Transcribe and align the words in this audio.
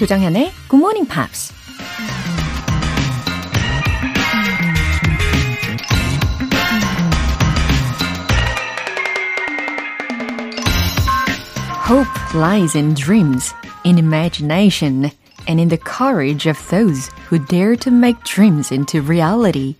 조정현의 0.00 0.50
Good 0.70 0.76
Morning 0.76 1.06
Pops. 1.06 1.52
Hope 11.86 12.08
lies 12.34 12.74
in 12.74 12.94
dreams, 12.94 13.52
in 13.84 13.98
imagination, 13.98 15.10
and 15.46 15.60
in 15.60 15.68
the 15.68 15.76
courage 15.76 16.48
of 16.48 16.56
those 16.70 17.10
who 17.28 17.38
dare 17.38 17.76
to 17.76 17.92
make 17.92 18.24
dreams 18.24 18.72
into 18.72 19.02
reality. 19.02 19.74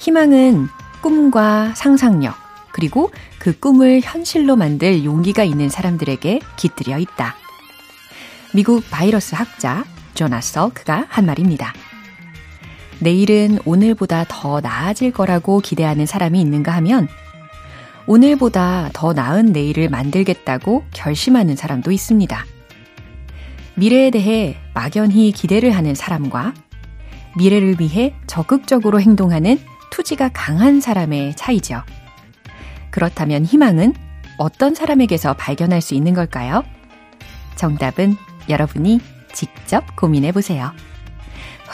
희망은 0.00 0.68
꿈과 1.00 1.72
상상력, 1.74 2.34
그리고 2.70 3.10
그 3.38 3.58
꿈을 3.58 4.02
현실로 4.04 4.56
만들 4.56 5.06
용기가 5.06 5.42
있는 5.42 5.70
사람들에게 5.70 6.40
깃들여 6.58 6.98
있다. 6.98 7.45
미국 8.56 8.88
바이러스 8.90 9.34
학자 9.34 9.84
조나 10.14 10.40
서 10.40 10.70
크가 10.72 11.04
한 11.10 11.26
말입니다. 11.26 11.74
내일은 13.00 13.58
오늘보다 13.66 14.24
더 14.28 14.62
나아질 14.62 15.12
거라고 15.12 15.60
기대하는 15.60 16.06
사람이 16.06 16.40
있는가 16.40 16.72
하면 16.76 17.06
오늘보다 18.06 18.88
더 18.94 19.12
나은 19.12 19.52
내일을 19.52 19.90
만들겠다고 19.90 20.84
결심하는 20.90 21.54
사람도 21.54 21.90
있습니다. 21.90 22.46
미래에 23.74 24.10
대해 24.10 24.56
막연히 24.72 25.32
기대를 25.32 25.72
하는 25.72 25.94
사람과 25.94 26.54
미래를 27.36 27.76
위해 27.78 28.14
적극적으로 28.26 29.02
행동하는 29.02 29.58
투지가 29.90 30.30
강한 30.32 30.80
사람의 30.80 31.36
차이죠. 31.36 31.82
그렇다면 32.90 33.44
희망은 33.44 33.92
어떤 34.38 34.74
사람에게서 34.74 35.34
발견할 35.34 35.82
수 35.82 35.92
있는 35.92 36.14
걸까요? 36.14 36.64
정답은 37.56 38.16
여러분이 38.48 39.00
직접 39.32 39.96
고민해 39.96 40.32
보세요. 40.32 40.72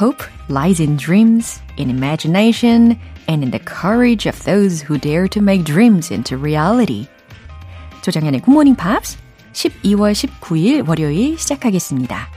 Hope 0.01 0.27
lies 0.49 0.81
in 0.81 0.97
dreams, 0.97 1.61
in 1.79 1.91
imagination, 1.91 2.99
and 3.29 3.45
in 3.45 3.51
the 3.51 3.61
courage 3.61 4.29
of 4.29 4.43
those 4.45 4.83
who 4.83 4.99
dare 4.99 5.29
to 5.29 5.43
make 5.43 5.65
dreams 5.65 6.13
into 6.13 6.37
reality. 6.37 7.07
조정현의 8.03 8.41
굿모닝 8.41 8.75
팝스 8.77 9.19
12월 9.53 10.13
19일 10.13 10.89
월요일 10.89 11.39
시작하겠습니다. 11.39 12.29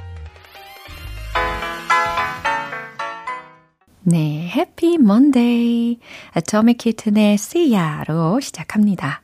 네, 4.08 4.52
Monday. 5.00 6.00
Atomic 6.36 6.78
Kitten의 6.78 7.34
See 7.36 7.74
Ya로 7.74 8.40
시작합니다. 8.40 9.24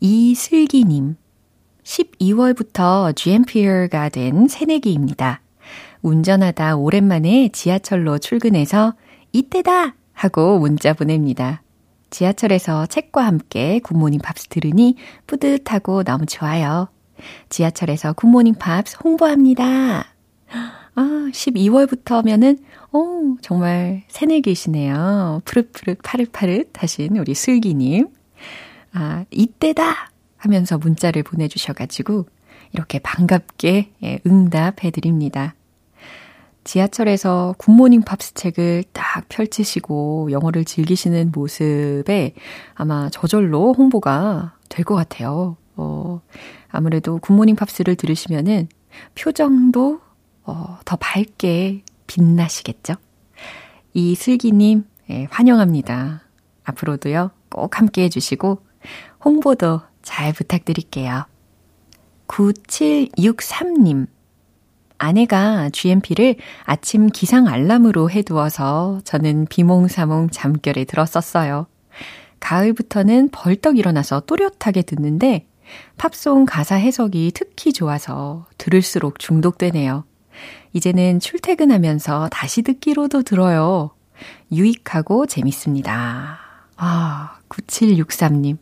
이슬기님, 0.00 1.16
12월부터 1.82 3.14
GMPer가 3.14 4.08
된 4.08 4.48
새내기입니다. 4.48 5.40
운전하다 6.02 6.76
오랜만에 6.76 7.50
지하철로 7.52 8.18
출근해서 8.18 8.94
이때다! 9.32 9.94
하고 10.12 10.58
문자 10.58 10.92
보냅니다. 10.92 11.62
지하철에서 12.10 12.86
책과 12.86 13.24
함께 13.24 13.78
굿모닝 13.80 14.20
팝스 14.20 14.48
들으니 14.48 14.96
뿌듯하고 15.26 16.02
너무 16.02 16.26
좋아요. 16.26 16.88
지하철에서 17.48 18.12
굿모닝 18.14 18.54
팝스 18.54 18.98
홍보합니다. 19.02 20.06
아, 20.94 21.30
12월부터면은, 21.32 22.58
오, 22.92 23.36
정말 23.40 24.02
새내기시네요. 24.08 25.42
푸릇푸릇 25.44 25.98
파릇파릇 26.02 26.82
하신 26.82 27.16
우리 27.18 27.34
슬기님. 27.34 28.08
아, 28.92 29.24
이때다! 29.30 30.10
하면서 30.40 30.78
문자를 30.78 31.22
보내주셔가지고, 31.22 32.26
이렇게 32.72 32.98
반갑게 32.98 33.92
예, 34.02 34.20
응답해드립니다. 34.26 35.54
지하철에서 36.64 37.54
굿모닝 37.58 38.02
팝스 38.02 38.34
책을 38.34 38.84
딱 38.92 39.24
펼치시고 39.28 40.28
영어를 40.30 40.64
즐기시는 40.64 41.32
모습에 41.34 42.34
아마 42.74 43.08
저절로 43.10 43.72
홍보가 43.72 44.54
될 44.68 44.84
것 44.84 44.94
같아요. 44.94 45.56
어, 45.76 46.20
아무래도 46.68 47.18
굿모닝 47.18 47.56
팝스를 47.56 47.96
들으시면은 47.96 48.68
표정도 49.18 50.00
어, 50.44 50.78
더 50.84 50.96
밝게 50.96 51.82
빛나시겠죠? 52.06 52.94
이 53.94 54.14
슬기님, 54.14 54.84
예, 55.10 55.26
환영합니다. 55.30 56.22
앞으로도요, 56.64 57.30
꼭 57.48 57.78
함께 57.78 58.02
해주시고, 58.04 58.62
홍보도 59.24 59.80
잘 60.10 60.32
부탁드릴게요. 60.32 61.24
9763님, 62.26 64.08
아내가 64.98 65.70
GMP를 65.70 66.34
아침 66.64 67.06
기상 67.06 67.46
알람으로 67.46 68.10
해두어서 68.10 69.02
저는 69.04 69.46
비몽사몽 69.48 70.30
잠결에 70.30 70.84
들었었어요. 70.84 71.68
가을부터는 72.40 73.28
벌떡 73.30 73.78
일어나서 73.78 74.20
또렷하게 74.26 74.82
듣는데 74.82 75.46
팝송 75.96 76.44
가사 76.44 76.74
해석이 76.74 77.30
특히 77.32 77.72
좋아서 77.72 78.46
들을수록 78.58 79.20
중독되네요. 79.20 80.04
이제는 80.72 81.20
출퇴근하면서 81.20 82.30
다시 82.32 82.62
듣기로도 82.62 83.22
들어요. 83.22 83.90
유익하고 84.50 85.26
재밌습니다. 85.26 86.40
아, 86.76 87.38
9763님. 87.48 88.58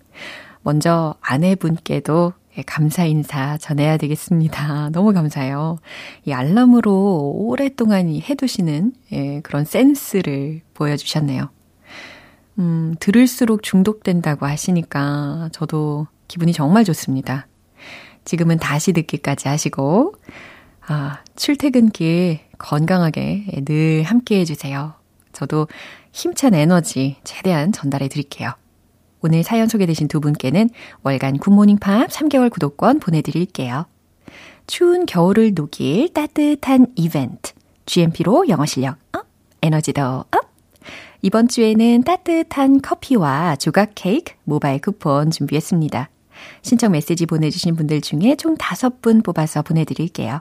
먼저 0.68 1.14
아내분께도 1.22 2.34
예, 2.58 2.62
감사 2.62 3.06
인사 3.06 3.56
전해야 3.56 3.96
되겠습니다. 3.96 4.90
너무 4.92 5.14
감사해요. 5.14 5.78
이 6.26 6.32
알람으로 6.34 7.32
오랫동안 7.36 8.08
해두시는 8.10 8.92
예, 9.12 9.40
그런 9.40 9.64
센스를 9.64 10.60
보여주셨네요. 10.74 11.48
음, 12.58 12.94
들을수록 13.00 13.62
중독된다고 13.62 14.44
하시니까 14.44 15.48
저도 15.52 16.06
기분이 16.26 16.52
정말 16.52 16.84
좋습니다. 16.84 17.46
지금은 18.26 18.58
다시 18.58 18.92
듣기까지 18.92 19.48
하시고, 19.48 20.16
아, 20.86 21.22
출퇴근길 21.34 22.40
건강하게 22.58 23.46
예, 23.54 23.64
늘 23.64 24.02
함께 24.02 24.40
해주세요. 24.40 24.92
저도 25.32 25.66
힘찬 26.12 26.52
에너지 26.52 27.16
최대한 27.24 27.72
전달해 27.72 28.08
드릴게요. 28.08 28.52
오늘 29.20 29.42
사연 29.42 29.68
소개되신 29.68 30.08
두 30.08 30.20
분께는 30.20 30.70
월간 31.02 31.38
굿모닝 31.38 31.78
팝 31.78 32.08
3개월 32.08 32.50
구독권 32.50 33.00
보내드릴게요. 33.00 33.86
추운 34.66 35.06
겨울을 35.06 35.54
녹일 35.54 36.12
따뜻한 36.12 36.88
이벤트. 36.94 37.52
GMP로 37.86 38.48
영어 38.48 38.66
실력 38.66 38.98
up, 39.12 39.26
에너지도 39.62 40.02
up. 40.02 40.28
이번 41.22 41.48
주에는 41.48 42.04
따뜻한 42.04 42.80
커피와 42.80 43.56
조각 43.56 43.92
케이크 43.94 44.34
모바일 44.44 44.80
쿠폰 44.80 45.30
준비했습니다. 45.30 46.10
신청 46.62 46.92
메시지 46.92 47.26
보내주신 47.26 47.74
분들 47.74 48.00
중에 48.00 48.36
총 48.36 48.56
5분 48.56 49.24
뽑아서 49.24 49.62
보내드릴게요. 49.62 50.40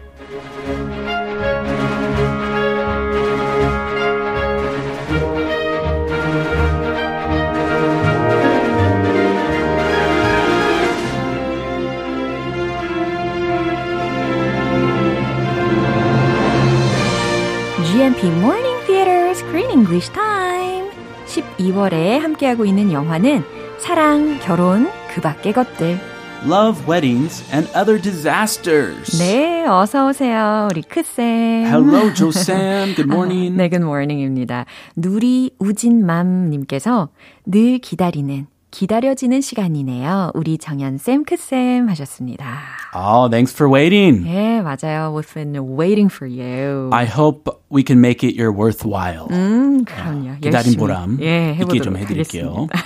GMP 18.01 18.31
Morning 18.39 18.83
Theater 18.87 19.29
Screen 19.29 19.69
English 19.69 20.11
Time. 20.11 20.89
12월에 21.27 22.17
함께하고 22.17 22.65
있는 22.65 22.91
영화는 22.91 23.43
사랑, 23.77 24.39
결혼, 24.39 24.89
그 25.13 25.21
밖의 25.21 25.53
것들. 25.53 25.99
Love 26.43 26.81
weddings 26.89 27.43
and 27.53 27.69
other 27.77 28.01
disasters. 28.01 29.19
네, 29.19 29.67
어서 29.67 30.07
오세요. 30.07 30.67
우리 30.71 30.81
크쌤. 30.81 31.67
Hello, 31.67 32.11
조쌤. 32.11 32.95
Good 32.95 33.03
morning. 33.03 33.55
네, 33.55 33.69
good 33.69 33.85
morning입니다. 33.85 34.65
누리 34.95 35.51
우진맘 35.59 36.49
님께서 36.49 37.09
늘 37.45 37.77
기다리는 37.77 38.47
기다려지는 38.71 39.41
시간이네요. 39.41 40.31
우리 40.33 40.57
정연쌤, 40.57 41.25
크쌤 41.25 41.89
하셨습니다. 41.89 42.59
Oh, 42.95 43.29
thanks 43.29 43.53
for 43.53 43.69
waiting. 43.71 44.25
예, 44.27 44.61
맞아요. 44.61 45.13
We've 45.13 45.33
been 45.33 45.55
waiting 45.77 46.09
for 46.11 46.27
you. 46.27 46.89
I 46.93 47.05
hope 47.05 47.51
we 47.69 47.83
can 47.85 47.99
make 47.99 48.27
it 48.27 48.39
your 48.41 48.51
worthwhile. 48.51 49.27
음, 49.29 49.83
그럼요. 49.83 50.35
기다린 50.41 50.53
열심히, 50.53 50.77
보람 50.77 51.17
예, 51.21 51.51
있게 51.61 51.79
좀 51.79 51.97
해보도록 51.97 51.97
해드릴게요. 51.97 52.67
하겠습니다. 52.71 52.79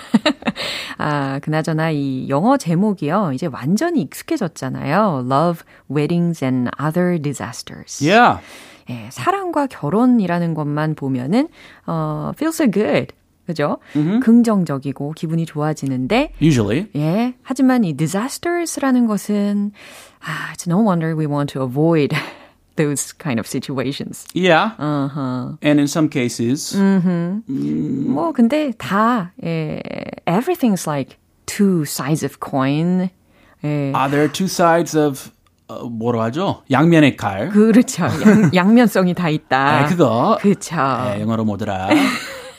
아, 0.98 1.40
그나저나 1.40 1.92
이 1.92 2.28
영어 2.30 2.58
제목이요. 2.58 3.32
이제 3.34 3.48
완전히 3.48 4.02
익숙해졌잖아요. 4.02 5.26
Love, 5.30 5.64
Weddings 5.90 6.44
and 6.44 6.72
Other 6.82 7.22
Disasters. 7.22 8.04
Yeah. 8.04 8.42
예, 8.90 9.08
사랑과 9.12 9.68
결혼이라는 9.68 10.54
것만 10.54 10.96
보면은 10.96 11.48
어, 11.86 12.32
feels 12.36 12.56
so 12.62 12.70
good. 12.70 13.14
그죠? 13.46 13.78
긍정적이고 13.94 15.12
기분이 15.14 15.46
좋아지는데 15.46 16.34
Usually. 16.42 16.88
예, 16.96 17.36
하지만 17.44 17.84
이 17.84 17.94
disasters라는 17.94 19.08
것은 19.08 19.72
아, 20.20 20.54
it's 20.54 20.68
no 20.68 20.82
wonder 20.84 21.16
we 21.16 21.28
want 21.28 21.54
to 21.54 21.62
avoid 21.62 22.16
those 22.76 23.14
kind 23.14 23.40
of 23.40 23.48
situations. 23.48 24.26
Yeah. 24.34 24.72
Uh-huh. 24.80 25.58
And 25.62 25.80
in 25.80 25.88
some 25.88 26.10
cases, 26.10 26.76
뭐 26.76 28.34
근데 28.34 28.74
다 28.78 29.32
예, 29.44 29.82
everything's 30.26 30.88
like 30.88 31.18
two 31.46 31.84
sides 31.86 32.26
of 32.26 32.40
coin. 32.40 33.10
예. 33.64 33.94
uh, 33.94 34.08
there 34.10 34.22
are 34.22 34.32
two 34.32 34.48
sides 34.48 34.98
of 34.98 35.32
어, 35.68 35.90
뭐로 35.90 36.22
하죠? 36.22 36.62
양면의 36.70 37.18
칼. 37.18 37.50
그렇죠. 37.50 38.04
양, 38.04 38.52
양면성이 38.54 39.14
다 39.16 39.30
있다. 39.30 39.82
네, 39.82 39.88
그거. 39.88 40.38
그렇죠. 40.40 40.76
네, 40.76 41.22
영어로 41.22 41.44
뭐더라? 41.46 41.90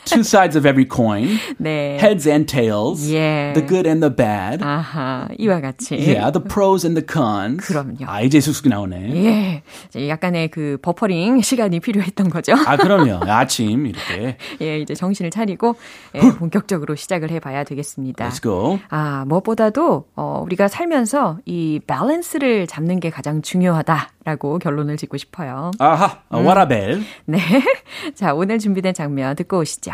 Two 0.09 0.23
sides 0.23 0.55
of 0.55 0.65
every 0.65 0.85
coin. 0.85 1.37
네. 1.59 1.97
Heads 1.99 2.27
and 2.27 2.47
tails. 2.47 3.09
예. 3.11 3.53
The 3.53 3.65
good 3.65 3.87
and 3.87 4.01
the 4.01 4.13
bad. 4.13 4.63
아하, 4.63 5.27
이와 5.37 5.61
같이. 5.61 5.95
Yeah, 5.95 6.31
the 6.31 6.43
pros 6.43 6.85
and 6.85 6.99
the 6.99 7.05
cons. 7.05 7.65
그럼요. 7.67 8.05
아, 8.05 8.21
이제 8.21 8.39
쑥쑥 8.39 8.69
나오네. 8.69 9.63
예. 9.95 10.07
약간의 10.09 10.49
그 10.49 10.77
버퍼링 10.81 11.41
시간이 11.41 11.79
필요했던 11.79 12.29
거죠. 12.29 12.53
아, 12.65 12.77
그럼요. 12.77 13.19
아침 13.27 13.85
이렇게. 13.85 14.37
예, 14.61 14.79
이제 14.79 14.93
정신을 14.93 15.31
차리고 15.31 15.75
예, 16.15 16.19
본격적으로 16.19 16.95
시작을 16.95 17.31
해 17.31 17.39
봐야 17.39 17.63
되겠습니다. 17.63 18.29
Let's 18.29 18.41
go. 18.41 18.79
아, 18.89 19.25
무엇보다도 19.27 20.05
어, 20.15 20.43
우리가 20.45 20.67
살면서 20.67 21.39
이 21.45 21.79
밸런스를 21.85 22.67
잡는 22.67 22.99
게 22.99 23.09
가장 23.09 23.41
중요하다 23.41 24.09
라고 24.26 24.58
결론을 24.58 24.96
짓고 24.96 25.16
싶어요. 25.16 25.70
아하, 25.78 26.22
와라벨. 26.30 27.02
네. 27.26 27.38
자, 28.14 28.34
오늘 28.34 28.58
준비된 28.58 28.94
장면 28.94 29.34
듣고 29.36 29.58
오시죠. 29.58 29.92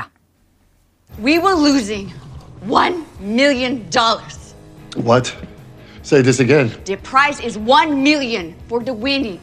We 1.22 1.38
were 1.38 1.56
losing 1.56 2.12
one 2.68 3.04
million 3.20 3.88
dollars. 3.90 4.54
What? 4.96 5.32
Say 6.02 6.22
this 6.22 6.40
again. 6.40 6.70
The 6.84 6.96
prize 6.96 7.40
is 7.44 7.58
one 7.58 8.02
million 8.02 8.54
for 8.68 8.82
the 8.84 8.94
winning. 8.94 9.40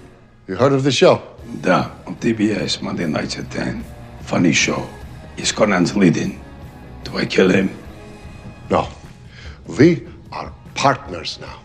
You 0.47 0.55
heard 0.55 0.73
of 0.73 0.83
the 0.83 0.91
show? 0.91 1.21
Да, 1.61 1.91
on 2.07 2.15
TBS, 2.17 2.81
Monday 2.81 3.05
nights 3.07 3.37
at 3.37 3.49
10. 3.51 3.83
Funny 4.21 4.51
show. 4.51 4.83
Is 5.37 5.51
Conan's 5.51 5.95
leading. 5.95 6.39
Do 7.03 7.17
I 7.17 7.25
kill 7.25 7.49
him? 7.49 7.69
No. 8.69 8.87
We 9.67 10.07
are 10.31 10.51
partners 10.75 11.39
now. 11.41 11.59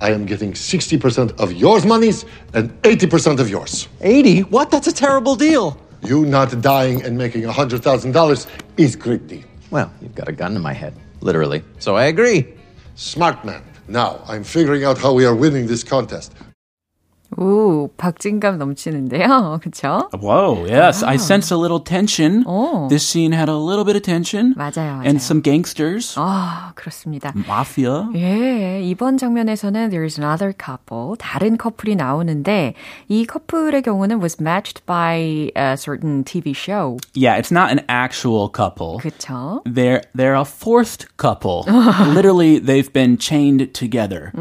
I 0.00 0.10
am 0.12 0.24
getting 0.24 0.52
60% 0.52 1.38
of 1.38 1.52
yours 1.52 1.84
monies 1.84 2.24
and 2.54 2.70
80% 2.82 3.38
of 3.38 3.50
yours. 3.50 3.88
80? 4.00 4.40
What? 4.44 4.70
That's 4.70 4.86
a 4.86 4.92
terrible 4.92 5.36
deal. 5.36 5.78
You 6.02 6.24
not 6.24 6.60
dying 6.62 7.02
and 7.02 7.18
making 7.18 7.42
$100,000 7.42 8.46
is 8.78 8.96
great 8.96 9.26
deal. 9.26 9.44
Well, 9.70 9.92
you've 10.00 10.14
got 10.14 10.28
a 10.28 10.32
gun 10.32 10.54
to 10.54 10.60
my 10.60 10.72
head, 10.72 10.94
literally. 11.20 11.62
So 11.78 11.96
I 11.96 12.04
agree. 12.06 12.54
Smart 12.94 13.44
man. 13.44 13.62
Now, 13.88 14.22
I'm 14.26 14.44
figuring 14.44 14.84
out 14.84 14.98
how 14.98 15.12
we 15.12 15.26
are 15.26 15.34
winning 15.34 15.66
this 15.66 15.84
contest. 15.84 16.32
오, 17.37 17.89
박진감 17.97 18.59
넘치는데요. 18.59 19.59
그쵸? 19.61 20.07
Whoa, 20.13 20.63
yes. 20.69 21.03
I 21.03 21.17
sense 21.17 21.51
a 21.51 21.57
little 21.59 21.83
tension. 21.83 22.45
오. 22.45 22.87
This 22.87 23.05
scene 23.05 23.33
had 23.33 23.49
a 23.49 23.57
little 23.57 23.83
bit 23.83 23.97
of 23.97 24.03
tension. 24.03 24.53
맞아요, 24.55 25.01
맞아요. 25.01 25.03
And 25.03 25.19
some 25.19 25.41
gangsters. 25.41 26.15
아, 26.17 26.71
그렇습니다. 26.75 27.33
Mafia. 27.35 28.07
예, 28.15 28.79
이번 28.83 29.17
장면에서는 29.17 29.89
there's 29.89 30.17
another 30.17 30.53
couple, 30.53 31.17
다른 31.19 31.57
커플이 31.57 31.97
나오는데 31.97 32.73
이 33.09 33.25
커플의 33.25 33.81
경우는 33.81 34.21
was 34.21 34.39
matched 34.39 34.85
by 34.85 35.51
a 35.57 35.75
certain 35.75 36.23
TV 36.23 36.53
show. 36.53 36.97
Yeah, 37.15 37.35
it's 37.35 37.51
not 37.51 37.69
an 37.69 37.83
actual 37.89 38.47
couple. 38.47 38.99
그쵸? 39.01 39.61
They're 39.65 40.03
they're 40.15 40.39
a 40.39 40.45
forced 40.45 41.17
couple. 41.17 41.65
Literally, 42.13 42.59
they've 42.59 42.93
been 42.93 43.17
chained 43.17 43.73
together, 43.73 44.31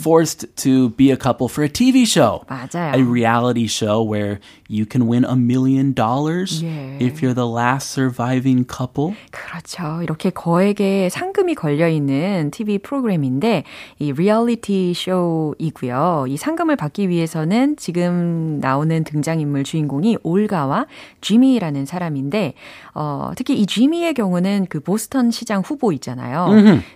forced 0.00 0.46
to 0.64 0.90
be 0.90 1.10
a 1.10 1.16
couple 1.18 1.48
for 1.48 1.62
a 1.62 1.68
TV 1.68 2.06
show, 2.06 2.31
맞아요. 2.47 2.93
a 2.95 3.03
reality 3.03 3.65
show 3.65 4.01
where 4.01 4.39
you 4.69 4.85
can 4.85 5.07
win 5.07 5.25
a 5.25 5.35
million 5.35 5.93
dollars 5.93 6.63
예. 6.63 6.97
if 6.99 7.21
you're 7.21 7.33
the 7.33 7.47
last 7.47 7.91
surviving 7.91 8.65
couple. 8.65 9.15
그렇죠. 9.31 10.01
이렇게 10.01 10.29
거액의 10.29 11.09
상금이 11.09 11.55
걸려 11.55 11.87
있는 11.87 12.51
TV 12.51 12.79
프로그램인데, 12.79 13.63
이 13.99 14.11
리얼리티 14.11 14.93
쇼이고요. 14.95 16.25
이 16.27 16.37
상금을 16.37 16.75
받기 16.75 17.09
위해서는 17.09 17.75
지금 17.77 18.59
나오는 18.61 19.03
등장인물 19.03 19.63
주인공이 19.63 20.17
올가와 20.23 20.85
지미라는 21.21 21.85
사람인데, 21.85 22.53
어, 22.95 23.31
특히 23.35 23.59
이 23.59 23.65
지미의 23.65 24.13
경우는 24.13 24.67
그 24.69 24.79
보스턴 24.79 25.31
시장 25.31 25.61
후보 25.61 25.91
있잖아요. 25.93 26.49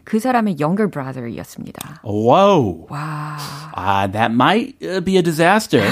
그 0.04 0.20
사람의 0.20 0.58
younger 0.60 0.90
brother이었습니다. 0.90 2.02
Whoa! 2.04 2.88
와. 2.90 3.38
Ah, 3.76 4.08
that 4.12 4.32
might 4.32 4.76
uh, 4.82 5.02
be 5.02 5.18
a 5.18 5.22
disaster 5.27 5.83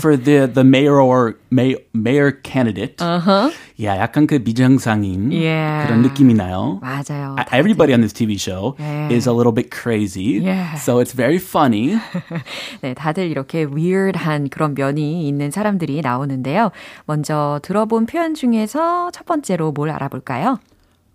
for 0.00 0.16
the 0.16 0.46
the 0.52 0.64
mayor 0.64 1.00
or 1.00 1.36
may, 1.50 1.76
mayor 1.94 2.32
candidate. 2.32 3.00
Uh-huh. 3.00 3.50
Yeah, 3.76 3.96
약간 4.00 4.26
그 4.26 4.40
미정상인 4.42 5.30
Yeah. 5.30 5.86
그런 5.86 6.02
느낌이 6.02 6.34
나요. 6.34 6.80
맞아요. 6.82 7.36
Uh, 7.38 7.44
Everybody 7.52 7.92
on 7.92 8.00
this 8.00 8.12
TV 8.14 8.38
show 8.40 8.74
Yeah. 8.80 9.12
is 9.12 9.26
a 9.28 9.32
little 9.32 9.52
bit 9.52 9.70
crazy. 9.70 10.40
Yeah. 10.40 10.74
So 10.76 10.98
it's 10.98 11.12
very 11.12 11.36
funny. 11.38 11.94
네, 12.82 12.94
다들 12.94 13.30
이렇게 13.30 13.64
weird한 13.64 14.48
그런 14.48 14.74
면이 14.74 15.28
있는 15.28 15.50
사람들이 15.50 16.00
나오는데요. 16.00 16.72
먼저 17.04 17.60
들어본 17.62 18.06
표현 18.06 18.34
중에서 18.34 19.10
첫 19.12 19.26
번째로 19.26 19.72
뭘 19.72 19.90
알아볼까요? 19.90 20.58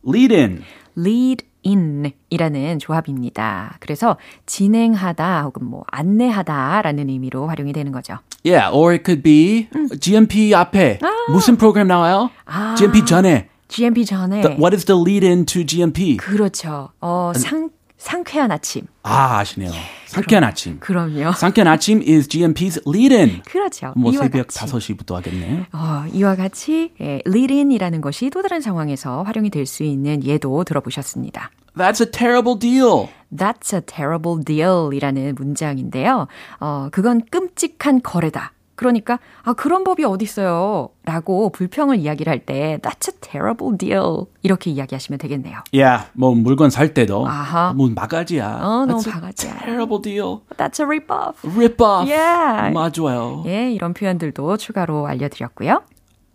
Lead 0.08 0.34
in. 0.36 0.64
lead 0.96 1.44
in 1.67 2.13
이라는 2.31 2.79
조합입니다. 2.79 3.77
그래서 3.81 4.17
진행하다 4.47 5.43
혹은 5.43 5.67
뭐 5.67 5.85
안내하다라는 5.91 7.09
의미로 7.09 7.47
활용이 7.49 7.73
되는 7.73 7.93
거죠. 7.93 8.19
Yeah, 8.45 8.71
or 8.73 8.93
it 8.93 9.03
could 9.05 9.23
be 9.23 9.69
GMP 10.01 10.55
앞에 10.55 11.01
무슨 11.31 11.57
프로그램 11.57 11.89
나와요? 11.89 12.31
GMP 12.79 13.05
전에. 13.05 13.49
GMP 13.69 14.05
전에 14.05 14.43
The- 14.43 14.57
what 14.59 14.75
is 14.75 14.85
the 14.85 15.01
lead 15.01 15.27
in 15.27 15.45
to 15.47 15.65
GMP? 15.67 16.17
그렇죠. 16.19 16.91
어, 17.01 17.33
상 17.35 17.71
상쾌한 17.99 18.51
아침. 18.53 18.87
아, 19.03 19.39
아시네요. 19.39 19.71
상쾌한 20.07 20.45
아침. 20.45 20.79
그럼요. 20.81 21.33
상쾌한 21.33 21.67
아침 21.67 22.01
is 22.07 22.29
GMP's 22.29 22.83
lead 22.87 23.15
in. 23.15 23.43
그렇죠. 23.45 23.93
뭐 23.97 24.13
새벽 24.13 24.49
같이. 24.49 24.61
5시부터 24.61 25.15
하겠네. 25.15 25.67
어, 25.73 26.05
이와 26.13 26.37
같이 26.37 26.93
예, 27.01 27.21
lead 27.27 27.53
in이라는 27.55 28.01
것이 28.03 28.31
또 28.31 28.43
다른 28.43 28.61
상황에서 28.61 29.23
활용이 29.23 29.51
될 29.51 29.67
수 29.67 29.83
있는 29.83 30.23
예도 30.25 30.63
들어보셨습니다. 30.65 31.51
That's 31.77 32.01
a 32.01 32.11
terrible 32.11 32.59
deal. 32.59 33.09
That's 33.35 33.75
a 33.75 33.81
terrible 33.85 34.43
deal 34.45 34.91
이라는 34.95 35.35
문장인데요. 35.37 36.27
어, 36.61 36.89
그건 36.93 37.23
끔찍한 37.31 38.03
거래다. 38.03 38.53
그러니까, 38.77 39.19
아, 39.43 39.53
그런 39.55 39.85
법이 39.85 40.05
어딨어요. 40.05 40.91
라고 41.05 41.51
불평을 41.51 41.99
이야기를 41.99 42.31
할 42.31 42.41
때, 42.41 42.79
that's 42.83 43.09
a 43.13 43.21
terrible 43.21 43.77
deal. 43.77 44.27
이렇게 44.43 44.71
이야기하시면 44.71 45.19
되겠네요. 45.19 45.59
Yeah, 45.73 46.07
뭐 46.13 46.35
물건 46.35 46.71
살 46.71 46.95
때도 46.95 47.27
아하. 47.27 47.73
뭐 47.73 47.91
바가지야. 47.95 48.61
어, 48.63 48.87
너무 48.87 49.03
바가지야. 49.03 49.59
terrible 49.59 50.01
deal. 50.03 50.41
That's 50.57 50.79
a 50.81 50.87
rip-off. 50.87 51.39
Rip 51.43 51.83
off. 51.83 52.09
Yeah. 52.09 52.73
맞아요. 52.73 53.43
예, 53.47 53.73
이런 53.73 53.95
표현들도 53.95 54.57
추가로 54.59 55.07
알려드렸고요. 55.07 55.83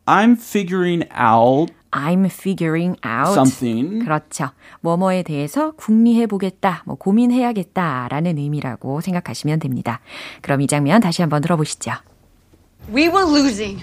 I'm 0.05 0.33
figuring 0.33 1.07
out 1.13 1.71
I'm 1.91 2.25
figuring 2.25 2.95
out. 3.05 3.33
something. 3.33 4.03
그렇죠. 4.03 4.49
뭐뭐에 4.79 5.23
대해서 5.23 5.71
궁리해 5.71 6.25
보겠다, 6.25 6.83
뭐 6.85 6.95
고민해야겠다 6.95 8.07
라는 8.09 8.37
의미라고 8.37 9.01
생각하시면 9.01 9.59
됩니다. 9.59 9.99
그럼 10.41 10.61
이 10.61 10.67
장면 10.67 11.01
다시 11.01 11.21
한번 11.21 11.41
들어보시죠. 11.41 11.91
We 12.89 13.09
were 13.09 13.23
losing 13.23 13.79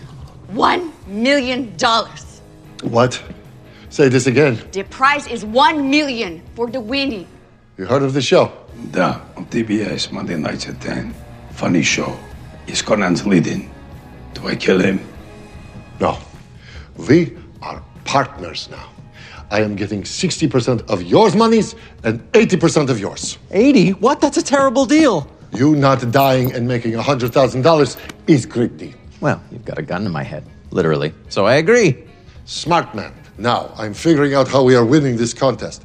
one 0.48 0.92
million 1.06 1.76
dollars. 1.76 2.40
What? 2.82 3.22
Say 3.90 4.08
this 4.08 4.26
again. 4.26 4.58
The 4.72 4.84
prize 4.84 5.26
is 5.26 5.44
one 5.44 5.88
million 5.90 6.42
for 6.54 6.68
the 6.70 6.80
winning. 6.80 7.26
You 7.76 7.86
heard 7.86 8.02
of 8.02 8.12
the 8.12 8.20
show? 8.20 8.52
Да, 8.92 9.20
on 9.36 9.46
TBS, 9.46 10.12
Monday 10.12 10.36
nights 10.36 10.68
at 10.68 10.80
10. 10.80 11.14
Funny 11.52 11.82
show. 11.82 12.16
Is 12.66 12.82
Conan's 12.82 13.26
leading. 13.26 13.70
Do 14.34 14.46
I 14.48 14.56
kill 14.56 14.78
him? 14.80 15.00
No. 16.00 16.18
We 16.96 17.36
are 17.62 17.82
partners 18.04 18.68
now. 18.70 18.90
I 19.50 19.62
am 19.62 19.74
getting 19.74 20.02
60% 20.02 20.90
of 20.90 21.02
yours 21.02 21.34
monies 21.34 21.74
and 22.04 22.20
80% 22.32 22.90
of 22.90 23.00
yours. 23.00 23.38
80? 23.50 23.92
What? 23.94 24.20
That's 24.20 24.36
a 24.36 24.42
terrible 24.42 24.84
deal. 24.84 25.26
You 25.54 25.74
not 25.74 26.10
dying 26.10 26.52
and 26.52 26.68
making 26.68 26.92
$100,000 26.92 27.96
is 28.28 28.46
great. 28.46 28.94
Well, 29.20 29.42
you've 29.50 29.64
got 29.64 29.78
a 29.78 29.82
gun 29.82 30.04
to 30.04 30.10
my 30.10 30.22
head, 30.22 30.44
literally. 30.70 31.12
So 31.28 31.46
I 31.46 31.54
agree. 31.56 32.04
Smart 32.44 32.94
man. 32.94 33.12
Now, 33.38 33.72
I'm 33.76 33.94
figuring 33.94 34.34
out 34.34 34.48
how 34.48 34.62
we 34.62 34.76
are 34.76 34.84
winning 34.84 35.16
this 35.16 35.34
contest. 35.34 35.82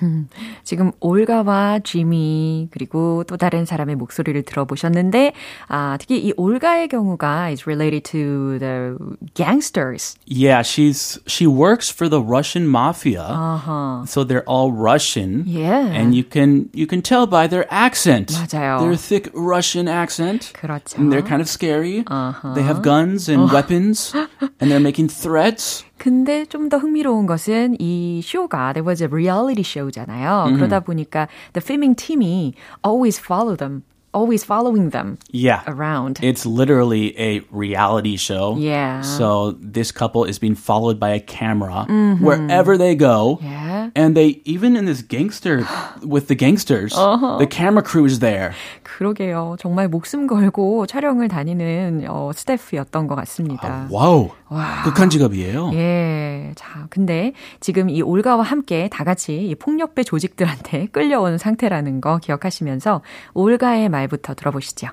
지금 0.63 0.91
올가와 0.99 1.79
지미 1.79 2.67
그리고 2.71 3.23
또 3.25 3.37
다른 3.37 3.65
사람의 3.65 3.95
목소리를 3.95 4.41
들어보셨는데 4.43 5.33
아, 5.67 5.97
특히 5.99 6.19
이 6.19 6.33
올가의 6.35 6.87
경우가 6.87 7.51
is 7.51 7.63
related 7.65 8.03
to 8.03 8.59
the 8.59 8.97
gangsters. 9.33 10.17
Yeah, 10.25 10.61
she's 10.63 11.19
she 11.27 11.47
works 11.47 11.89
for 11.89 12.09
the 12.09 12.21
Russian 12.21 12.67
mafia. 12.67 13.23
Uh-huh. 13.23 14.05
So 14.05 14.23
they're 14.23 14.43
all 14.45 14.71
Russian. 14.71 15.43
Yeah. 15.47 15.87
And 15.87 16.13
you 16.15 16.23
can 16.23 16.69
you 16.73 16.87
can 16.87 17.01
tell 17.01 17.25
by 17.27 17.47
their 17.47 17.65
accent. 17.71 18.33
맞아요. 18.33 18.79
Their 18.79 18.97
thick 18.97 19.29
Russian 19.33 19.87
accent. 19.87 20.51
그렇죠. 20.53 20.97
And 20.99 21.11
they're 21.11 21.23
kind 21.23 21.41
of 21.41 21.47
scary. 21.47 22.03
Uh-huh. 22.07 22.53
They 22.55 22.63
have 22.63 22.81
guns 22.81 23.29
and 23.29 23.51
weapons 23.51 24.13
and 24.59 24.71
they're 24.71 24.83
making 24.83 25.07
threats. 25.07 25.85
근데 25.98 26.44
좀 26.46 26.68
더 26.68 26.76
흥미로운 26.78 27.26
것은 27.26 27.76
이 27.80 28.20
쇼가 28.22 28.72
there 28.74 28.86
was 28.86 29.02
a 29.02 29.08
reality 29.08 29.62
show잖아요. 29.62 30.54
그러다 30.56 30.80
보니까 30.80 31.28
the 31.54 31.62
filming 31.62 31.94
team이 31.96 32.54
always 32.86 33.18
follow 33.20 33.56
them. 33.56 33.82
always 34.16 34.42
following 34.42 34.88
them 34.90 35.18
Yeah. 35.30 35.60
around. 35.68 36.18
It's 36.22 36.46
literally 36.46 37.12
a 37.20 37.42
reality 37.52 38.16
show. 38.16 38.56
Yeah. 38.56 39.02
So 39.02 39.54
this 39.60 39.92
couple 39.92 40.24
is 40.24 40.40
being 40.40 40.56
followed 40.56 40.98
by 40.98 41.10
a 41.12 41.20
camera 41.20 41.84
wherever 42.18 42.78
they 42.78 42.96
go. 42.96 43.38
Yeah. 43.42 43.90
And 43.94 44.16
they 44.16 44.40
even 44.44 44.76
in 44.76 44.86
this 44.86 45.02
gangster 45.02 45.62
with 46.02 46.26
the 46.28 46.34
gangsters, 46.34 46.94
the 46.96 47.46
camera 47.46 47.82
crew 47.84 48.06
is 48.06 48.18
there. 48.20 48.54
그러게요. 48.82 49.56
정말 49.60 49.88
목숨 49.88 50.26
걸고 50.26 50.86
촬영을 50.86 51.28
다니는 51.28 52.06
어, 52.08 52.32
스태프였던 52.34 53.06
것 53.06 53.14
같습니다. 53.14 53.86
와우. 53.90 54.30
와. 54.48 54.82
극한 54.84 55.10
직업이에요. 55.10 55.70
예. 55.74 56.52
자, 56.56 56.86
근데 56.90 57.32
지금 57.60 57.90
이 57.90 58.02
올가와 58.02 58.42
함께 58.42 58.88
다 58.90 59.04
같이 59.04 59.36
이 59.36 59.54
폭력배 59.54 60.04
조직들한테 60.04 60.86
끌려온 60.92 61.38
상태라는 61.38 62.00
거 62.00 62.18
기억하시면서 62.18 63.02
올가의 63.34 63.88
말부터 63.88 64.34
들어보시죠. 64.34 64.88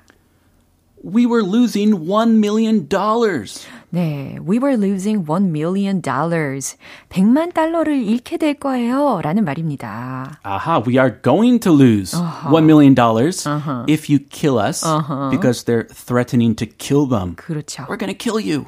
We 1.04 1.24
were 1.26 1.46
losing 1.46 2.10
one 2.10 2.38
million 2.38 2.88
dollars. 2.88 3.66
네, 3.95 4.37
we 4.47 4.57
were 4.57 4.75
losing 4.77 5.25
one 5.29 5.49
million 5.49 6.01
dollars. 6.01 6.77
100만 7.09 7.53
달러를 7.53 8.01
잃게 8.03 8.37
될 8.37 8.53
거예요. 8.53 9.19
라는 9.21 9.43
말입니다. 9.43 10.39
Aha, 10.45 10.81
we 10.87 10.97
are 10.97 11.21
going 11.21 11.59
to 11.59 11.71
lose 11.73 12.15
one 12.51 12.63
million 12.65 12.95
dollars 12.95 13.47
if 13.89 14.09
you 14.11 14.19
kill 14.29 14.57
us 14.57 14.83
because 15.31 15.65
they're 15.65 15.87
threatening 15.89 16.55
to 16.55 16.65
kill 16.77 17.07
them. 17.09 17.35
그렇죠. 17.35 17.83
We're 17.89 17.97
gonna 17.99 18.17
kill 18.17 18.39
you. 18.39 18.65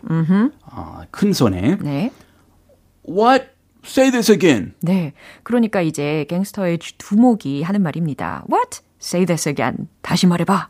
아, 0.69 1.05
큰 1.11 1.31
손에. 1.33 1.77
네. 1.81 2.11
What? 3.07 3.47
Say 3.85 4.11
this 4.11 4.31
again. 4.31 4.73
네. 4.81 5.13
그러니까 5.43 5.81
이제 5.81 6.25
갱스터의 6.29 6.79
주- 6.79 6.97
두목이 6.97 7.63
하는 7.63 7.81
말입니다. 7.81 8.45
What? 8.49 8.79
Say 9.01 9.25
this 9.25 9.47
again. 9.47 9.87
다시 10.01 10.25
말해봐. 10.27 10.69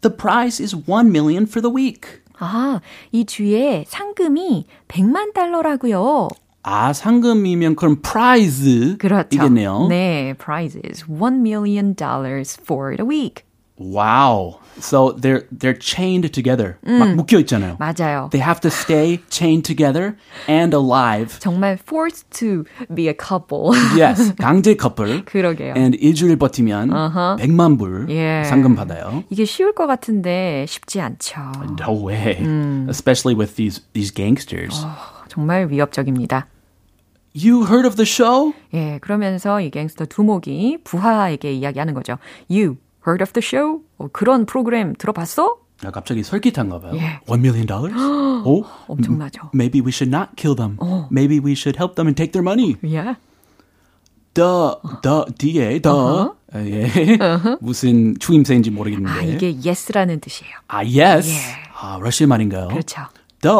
The 0.00 0.16
prize 0.16 0.58
is 0.62 0.74
one 0.88 1.10
million 1.10 1.44
for 1.44 1.60
the 1.60 1.70
week. 1.72 2.22
아, 2.39 2.79
이 3.11 3.25
주에 3.25 3.83
상금이 3.87 4.65
100만 4.87 5.33
달러라고요. 5.33 6.27
아, 6.63 6.91
상금이면 6.91 7.75
그럼 7.77 8.01
prize 8.01 8.97
그렇죠. 8.97 9.29
이겠네요. 9.31 9.87
네, 9.87 10.33
prizes. 10.37 11.05
one 11.09 11.37
million 11.39 11.95
dollars 11.95 12.59
for 12.61 12.95
the 12.97 13.07
week. 13.07 13.46
Wow. 13.79 14.59
So 14.79 15.11
they're 15.11 15.47
they're 15.51 15.77
chained 15.77 16.31
together. 16.31 16.77
막 16.81 17.15
묶여 17.15 17.39
있잖아요. 17.39 17.77
맞아요. 17.79 18.29
They 18.31 18.41
have 18.41 18.59
to 18.61 18.69
stay 18.69 19.19
chained 19.29 19.63
together 19.65 20.15
and 20.47 20.75
alive. 20.75 21.39
정말 21.39 21.77
forced 21.77 22.29
to 22.39 22.65
be 22.93 23.07
a 23.07 23.13
couple. 23.13 23.73
Yes, 23.97 24.35
강제 24.35 24.75
커플. 24.75 25.25
그러게요. 25.25 25.73
And 25.75 25.97
일주일 25.99 26.37
버티면 26.37 26.89
100만 26.89 27.77
불 27.77 28.09
예. 28.09 28.43
상금 28.45 28.75
받아요. 28.75 29.23
이게 29.29 29.45
쉬울 29.45 29.73
것 29.73 29.87
같은데 29.87 30.65
쉽지 30.67 31.01
않죠. 31.01 31.39
No 31.79 32.07
way. 32.07 32.37
Especially 32.89 33.35
with 33.37 33.55
these 33.55 33.81
these 33.93 34.13
gangsters. 34.13 34.85
정말 35.27 35.69
위협적입니다. 35.69 36.47
You 37.33 37.65
heard 37.65 37.85
of 37.85 37.95
the 37.95 38.05
show? 38.07 38.53
예, 38.73 38.97
그러면서 39.01 39.61
이 39.61 39.69
갱스터 39.69 40.05
두목이 40.05 40.79
부하에게 40.83 41.53
이야기하는 41.53 41.93
거죠. 41.93 42.17
You 42.49 42.77
heard 43.07 43.21
of 43.23 43.31
the 43.33 43.41
show? 43.43 43.81
어, 43.97 44.07
그런 44.11 44.45
프로그램 44.45 44.93
들어봤어? 44.97 45.57
아, 45.83 45.91
갑자기 45.91 46.23
설깃한가 46.23 46.79
봐요. 46.79 46.91
예. 46.95 47.19
One 47.27 47.39
million 47.41 47.65
dollars? 47.67 47.95
오, 48.45 48.65
엄청나죠. 48.87 49.51
maybe 49.53 49.79
we 49.79 49.91
should 49.91 50.09
not 50.09 50.35
kill 50.35 50.55
them. 50.55 50.77
Maybe 51.11 51.39
we 51.39 51.53
should 51.53 51.77
help 51.77 51.95
them 51.95 52.07
and 52.07 52.15
take 52.17 52.31
their 52.33 52.43
money. 52.43 52.75
예. 52.83 53.15
the 54.33 54.75
the 55.01 55.25
뒤에 55.37 55.81
the 55.81 56.29
예. 56.55 57.57
무슨 57.61 58.17
추임새인지 58.19 58.71
모르겠는데. 58.71 59.19
아, 59.19 59.21
이게 59.23 59.55
yes라는 59.63 60.19
뜻이에요. 60.19 60.53
아, 60.67 60.77
yes. 60.77 61.29
예. 61.29 61.37
아, 61.79 61.97
러시아 62.01 62.27
말인가요? 62.27 62.67
그렇죠. 62.69 63.01
The 63.41 63.55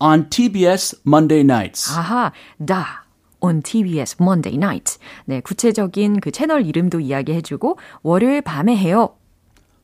on 0.00 0.28
TBS 0.30 1.00
Monday 1.06 1.40
nights. 1.42 1.92
아하, 1.96 2.32
다. 2.66 3.05
On 3.46 3.62
TBS 3.62 4.16
Monday 4.20 4.56
night. 4.56 4.98
네, 5.24 5.40
구체적인 5.40 6.20
그 6.20 6.30
채널 6.30 6.66
이름도 6.66 7.00
이야기해주고 7.00 7.78
월요일 8.02 8.42
밤에 8.42 8.76
해요. 8.76 9.14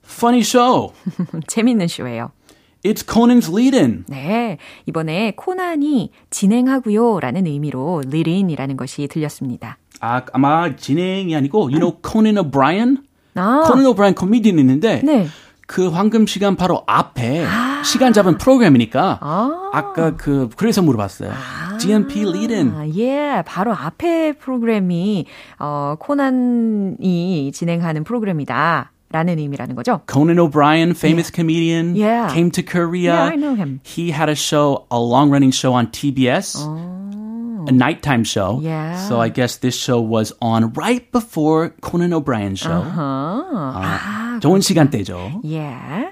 Funny 0.04 0.40
show. 0.40 0.92
재밌는 1.46 1.88
쇼예요. 1.88 2.32
It's 2.84 3.06
Conan's 3.06 3.48
lead-in. 3.52 4.04
네, 4.08 4.58
이번에 4.86 5.34
코난이 5.36 6.10
진행하고요 6.30 7.20
라는 7.20 7.46
의미로 7.46 8.02
lead-in이라는 8.04 8.76
것이 8.76 9.06
들렸습니다. 9.06 9.78
아, 10.00 10.22
아마 10.32 10.74
진행이 10.74 11.34
아니고 11.36 11.70
you 11.70 11.78
know 11.78 11.98
Conan 12.04 12.36
O'Brien? 12.36 13.04
아, 13.36 13.62
Conan 13.64 13.94
O'Brien 13.94 14.16
코미디언 14.16 14.58
있는데 14.58 15.00
네. 15.04 15.28
그 15.68 15.88
황금 15.88 16.26
시간 16.26 16.56
바로 16.56 16.82
앞에 16.86 17.46
시간 17.84 18.12
잡은 18.12 18.36
프로그램이니까 18.36 19.18
아. 19.22 19.92
까그 19.94 20.50
그래서 20.56 20.82
물어봤어요. 20.82 21.32
GMP 21.81 22.21
lead-in. 22.25 22.71
아, 22.73 22.87
예, 22.95 23.43
바로 23.45 23.73
앞에 23.73 24.33
프로그램이 24.33 25.25
어, 25.59 25.95
코난이 25.99 27.51
진행하는 27.53 28.03
프로그램이다. 28.03 28.91
라는 29.09 29.39
의미라는 29.39 29.75
거죠. 29.75 30.01
Conan 30.11 30.37
O'Brien, 30.37 30.91
famous 30.91 31.31
comedian, 31.33 31.95
Yeah. 31.95 32.27
came 32.33 32.51
to 32.51 32.61
Korea. 32.61 33.13
Yeah, 33.13 33.31
I 33.31 33.35
know 33.37 33.55
him. 33.55 33.79
He 33.85 34.11
had 34.11 34.27
a 34.27 34.35
show, 34.35 34.85
a 34.91 34.99
long-running 34.99 35.51
show 35.51 35.71
on 35.71 35.87
TBS, 35.93 36.59
a 36.59 37.71
nighttime 37.71 38.25
show. 38.25 38.59
Oh. 38.59 38.61
Yeah. 38.61 38.97
So 39.07 39.21
I 39.21 39.29
guess 39.29 39.59
this 39.63 39.75
show 39.79 40.01
was 40.01 40.33
on 40.41 40.73
right 40.73 41.09
before 41.13 41.69
Conan 41.79 42.11
O'Brien 42.11 42.55
show. 42.55 42.83
Uh-huh. 42.83 43.79
아, 43.79 44.39
좋은 44.41 44.59
시간대죠. 44.59 45.39
예. 45.45 46.11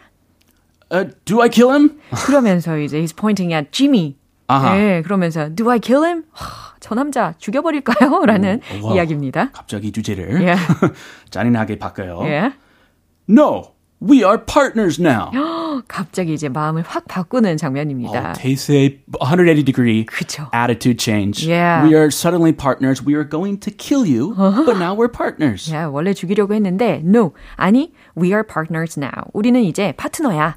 Uh, 0.89 1.03
do 1.25 1.41
I 1.41 1.49
kill 1.49 1.71
him? 1.75 1.99
그러면서 2.11 2.77
이제 2.79 3.01
he's 3.01 3.11
pointing 3.13 3.51
at 3.53 3.73
Jimmy. 3.73 4.15
아하. 4.50 4.78
예, 4.78 5.02
그러면서 5.02 5.48
do 5.54 5.70
I 5.70 5.78
kill 5.78 6.04
him? 6.04 6.24
하, 6.32 6.74
저 6.80 6.94
남자 6.94 7.34
죽여버릴까요? 7.38 8.24
라는 8.26 8.60
와. 8.82 8.94
이야기입니다. 8.94 9.50
갑자기 9.52 9.92
주제를 9.92 10.42
예. 10.42 10.56
잔인하게 11.30 11.78
바꿔요. 11.78 12.20
예. 12.24 12.52
No, 13.28 13.74
we 14.02 14.24
are 14.24 14.38
partners 14.44 15.00
now. 15.00 15.30
갑자기 15.86 16.34
이제 16.34 16.48
마음을 16.48 16.82
확 16.86 17.06
바꾸는 17.06 17.56
장면입니다. 17.56 18.12
Oh, 18.12 18.32
대세 18.38 19.00
180 19.20 19.64
degree 19.64 20.04
그쵸. 20.04 20.48
attitude 20.54 20.98
change. 20.98 21.48
Yeah. 21.48 21.86
We 21.86 21.94
are 21.94 22.08
suddenly 22.08 22.52
partners. 22.52 23.02
We 23.04 23.14
are 23.14 23.28
going 23.28 23.60
to 23.60 23.70
kill 23.70 24.04
you, 24.04 24.34
but 24.66 24.76
now 24.78 24.94
we're 24.94 25.10
partners. 25.10 25.72
야, 25.72 25.86
원래 25.86 26.12
죽이려고 26.12 26.54
했는데 26.54 27.02
no. 27.04 27.32
아니, 27.56 27.92
we 28.16 28.32
are 28.32 28.42
partners 28.42 28.98
now. 28.98 29.30
우리는 29.32 29.62
이제 29.62 29.92
파트너야. 29.96 30.56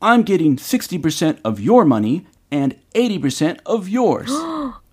I'm 0.00 0.24
getting 0.24 0.56
60% 0.56 1.40
of 1.44 1.60
your 1.60 1.84
money 1.84 2.24
and 2.50 2.76
80% 2.94 3.58
of 3.66 3.88
yours. 3.88 4.30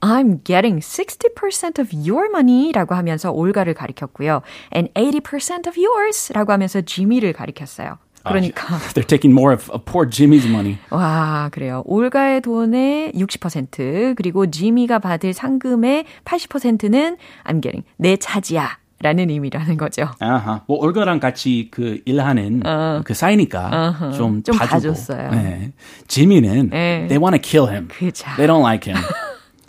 I'm 0.02 0.44
getting 0.44 0.80
60% 0.82 1.80
of 1.80 1.90
your 1.94 2.30
money 2.30 2.72
라고 2.72 2.96
하면서 2.96 3.32
올가를 3.32 3.74
가리켰고요. 3.74 4.42
and 4.76 4.94
80% 4.94 5.68
of 5.68 5.80
yours 5.80 6.32
라고 6.34 6.52
하면서 6.52 6.82
지미를 6.82 7.34
가리켰어요. 7.34 7.98
그러니까 8.24 8.78
They're 8.94 9.08
taking 9.08 9.34
more 9.34 9.54
of, 9.54 9.70
of 9.72 9.86
poor 9.86 10.10
Jimmy's 10.10 10.48
money. 10.48 10.78
와, 10.90 11.50
그래요. 11.52 11.84
올가의 11.86 12.42
돈의 12.42 13.12
60% 13.14 14.16
그리고 14.16 14.50
지미가 14.50 15.00
받을 15.00 15.32
상금의 15.34 16.06
80%는 16.26 17.18
I'm 17.44 17.62
getting 17.62 17.86
내 17.98 18.18
차지야. 18.18 18.78
라는 19.02 19.30
의미라는 19.30 19.78
거죠. 19.78 20.08
아하. 20.20 20.62
뭐 20.68 20.78
올가랑 20.78 21.20
같이 21.20 21.68
그 21.70 22.02
일하는 22.06 22.62
그 23.04 23.14
사이니까 23.14 24.12
좀, 24.16 24.42
좀 24.42 24.58
봐주고. 24.58 24.72
봐줬어요. 24.94 25.32
네. 25.32 25.74
지미는 26.08 26.70
네. 26.70 27.06
they 27.08 27.18
want 27.22 27.38
to 27.38 27.42
kill 27.42 27.70
him. 27.70 27.88
그죠. 27.90 28.26
They 28.38 28.48
don't 28.48 28.62
like 28.62 28.88
him. 28.92 29.04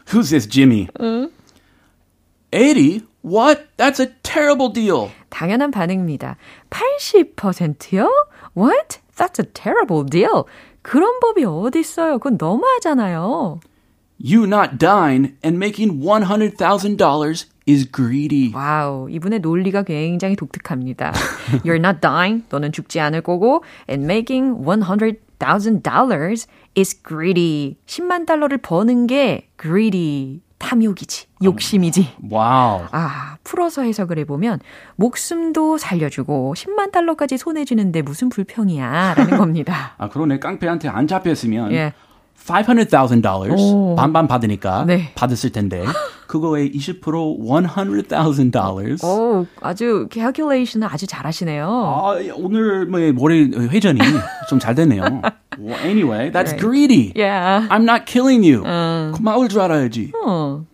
Who's 0.07 0.31
this 0.31 0.47
Jimmy? 0.49 0.89
80? 2.53 3.03
What? 3.23 3.67
That's 3.77 4.01
a 4.01 4.13
terrible 4.23 4.73
deal. 4.73 5.11
당연한 5.31 5.73
반응입니다. 5.73 6.37
80%요? 6.71 8.09
What? 8.57 9.01
That's 9.17 9.41
a 9.41 9.45
terrible 9.53 10.05
deal. 10.09 10.45
그런 10.83 11.19
법이 11.19 11.45
어디 11.45 11.81
있어요? 11.81 12.19
그건 12.19 12.39
너무하잖아요. 12.41 13.59
You 14.19 14.45
not 14.45 14.79
dying 14.79 15.37
and 15.45 15.57
making 15.59 16.01
$100,000 16.03 17.47
is 17.69 17.91
greedy. 17.91 18.53
Wow, 18.55 19.11
이분의 19.11 19.41
논리가 19.41 19.83
굉장히 19.83 20.37
독특합니다. 20.37 21.13
You're 21.65 21.77
not 21.77 22.01
dying, 22.01 22.45
너는 22.49 22.73
죽지 22.73 22.99
않을 23.01 23.21
거고, 23.21 23.63
and 23.91 24.05
making 24.05 24.65
$100,000 24.65 26.47
is 26.79 27.03
greedy. 27.03 27.77
10만 27.87 28.25
달러를 28.27 28.59
버는 28.59 29.07
게 29.07 29.49
greedy. 29.61 30.41
탐욕이지, 30.59 31.27
욕심이지. 31.45 32.09
Wow. 32.31 32.85
아, 32.91 33.37
풀어서 33.45 33.83
해석을 33.83 34.19
해보면, 34.21 34.61
목숨도 34.97 35.77
살려주고, 35.77 36.55
10만 36.57 36.91
달러까지 36.93 37.37
손에 37.37 37.67
쥐는데 37.67 38.01
무슨 38.01 38.31
불평이야, 38.31 39.15
라는 39.15 39.37
겁니다. 39.37 39.95
아, 39.99 40.09
그러네. 40.09 40.39
깡패한테 40.39 40.89
안 40.89 41.07
잡혔으면 41.07 41.73
예. 41.73 41.93
$500,000 42.38 43.52
오. 43.58 43.96
반반 43.96 44.28
받으니까 44.28 44.86
네. 44.86 45.12
받았을 45.16 45.52
텐데 45.52 45.86
그거에 46.28 46.70
20% 46.72 47.02
$100,000. 47.40 49.04
오, 49.04 49.46
아주, 49.62 50.08
calculation을 50.12 50.88
아주 50.92 51.06
잘하시네요. 51.06 51.66
아, 51.68 52.16
오늘 52.36 52.86
뭐 52.88 53.00
머리 53.14 53.52
회전이 53.54 54.00
좀 54.50 54.60
잘 54.60 54.74
되네요. 54.76 55.04
Well, 55.60 55.78
anyway, 55.84 56.32
that's 56.32 56.54
Right. 56.54 56.60
greedy. 56.60 57.14
Yeah. 57.16 57.68
I'm 57.70 57.84
not 57.84 58.06
killing 58.06 58.44
you. 58.44 58.64
고마울 58.64 59.50
줄 59.50 59.60
알아야지. 59.62 60.12
어. 60.26 60.66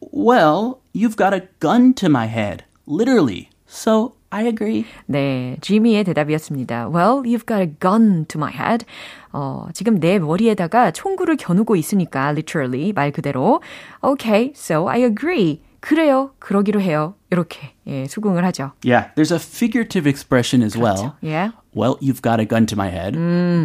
Well, 0.00 0.80
you've 0.94 1.16
got 1.16 1.34
a 1.34 1.48
gun 1.60 1.94
to 1.94 2.08
my 2.08 2.26
head. 2.26 2.64
Literally. 2.86 3.50
So 3.66 4.14
I 4.30 4.46
agree. 4.48 4.84
네, 5.06 5.56
지미의 5.60 6.04
대답이었습니다. 6.04 6.88
Well, 6.90 7.22
you've 7.24 7.46
got 7.46 7.60
a 7.60 7.66
gun 7.80 8.26
to 8.26 8.38
my 8.38 8.52
head. 8.52 8.84
어, 9.32 9.68
지금 9.72 9.98
내 10.00 10.18
머리에다가 10.18 10.90
총구를 10.90 11.36
겨누고 11.36 11.76
있으니까, 11.76 12.30
literally, 12.30 12.92
말 12.92 13.12
그대로. 13.12 13.60
Okay, 14.02 14.52
so 14.54 14.88
I 14.88 15.02
agree. 15.04 15.60
그래요, 15.80 16.30
그러기로 16.40 16.80
해요. 16.80 17.14
이렇게, 17.30 17.74
예, 17.86 18.06
수긍을 18.08 18.44
하죠. 18.46 18.72
Yeah, 18.84 19.10
there's 19.14 19.30
a 19.30 19.38
figurative 19.38 20.06
expression 20.08 20.62
as 20.62 20.76
well. 20.76 21.14
Yeah. 21.22 21.52
Well, 21.74 21.96
you've 22.00 22.22
got 22.22 22.40
a 22.40 22.44
gun 22.46 22.66
to 22.66 22.76
my 22.76 22.88
head. 22.90 23.14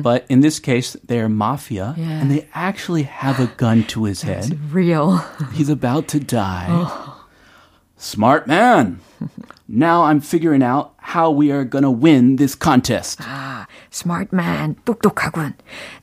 But 0.04 0.26
in 0.30 0.42
this 0.42 0.60
case, 0.60 0.96
they're 1.08 1.30
mafia 1.30 1.96
Yeah. 1.98 2.22
and 2.22 2.30
they 2.30 2.46
actually 2.54 3.04
have 3.04 3.40
a 3.40 3.48
gun 3.58 3.84
to 3.96 4.04
his 4.04 4.22
head. 4.22 4.60
Real. 4.72 5.18
He's 5.54 5.70
about 5.70 6.08
to 6.10 6.20
die. 6.20 6.68
Smart 7.98 8.48
man. 8.48 9.00
now 9.68 10.04
I'm 10.04 10.20
figuring 10.22 10.64
out 10.64 10.94
how 10.98 11.30
we 11.30 11.52
are 11.52 11.64
going 11.64 11.84
to 11.84 11.92
win 11.92 12.36
this 12.38 12.56
contest. 12.58 13.20
아, 13.22 13.68
smart 13.94 14.34
man. 14.34 14.76
똑똑하군. 14.86 15.54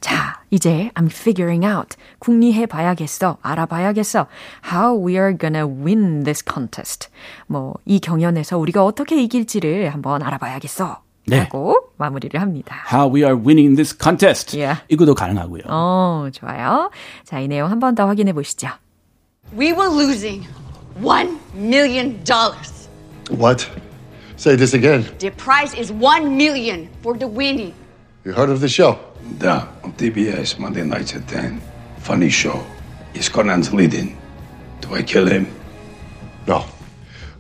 자, 0.00 0.40
이제 0.50 0.92
I'm 0.94 1.06
figuring 1.10 1.66
out. 1.66 1.96
궁리해 2.20 2.66
봐야겠어. 2.66 3.38
알아봐야겠어. 3.42 4.26
How 4.72 4.94
we 5.04 5.16
are 5.18 5.36
gonna 5.36 5.66
win 5.66 6.22
this 6.22 6.44
contest. 6.48 7.08
뭐, 7.48 7.74
이 7.84 7.98
경연에서 7.98 8.58
우리가 8.58 8.84
어떻게 8.84 9.20
이길지를 9.22 9.92
한번 9.92 10.22
알아봐야겠어. 10.22 11.02
네. 11.26 11.40
라고 11.40 11.74
마무리를 11.98 12.40
합니다. 12.40 12.76
How 12.92 13.12
we 13.12 13.22
are 13.24 13.34
winning 13.36 13.74
this 13.74 13.94
contest. 14.00 14.56
Yeah. 14.56 14.82
이것도 14.88 15.14
가능하고요. 15.16 15.62
어, 15.66 16.28
좋아요. 16.32 16.90
자, 17.24 17.40
이 17.40 17.48
내용 17.48 17.70
한 17.70 17.80
번 17.80 17.94
더 17.96 18.06
확인해 18.06 18.32
보시죠. 18.32 18.68
We 19.58 19.72
were 19.72 19.90
losing 19.92 20.46
$1 20.99 21.53
million. 21.53 22.19
What? 23.29 23.69
Say 24.35 24.55
this 24.55 24.73
again. 24.73 25.05
The 25.19 25.31
prize 25.31 25.73
is 25.73 25.91
1 25.91 26.35
million 26.35 26.89
for 27.01 27.15
the 27.17 27.27
winning. 27.27 27.73
You 28.25 28.33
heard 28.33 28.49
of 28.49 28.59
the 28.61 28.69
show? 28.69 28.99
Da, 29.37 29.67
on 29.83 29.93
TBS, 29.93 30.59
Monday 30.59 30.83
nights 30.83 31.15
at 31.15 31.27
10. 31.27 31.61
Funny 31.99 32.29
show. 32.29 32.63
Is 33.13 33.29
Conan's 33.29 33.73
leading. 33.73 34.17
Do 34.81 34.95
I 34.95 35.03
kill 35.03 35.27
him? 35.27 35.47
No. 36.47 36.65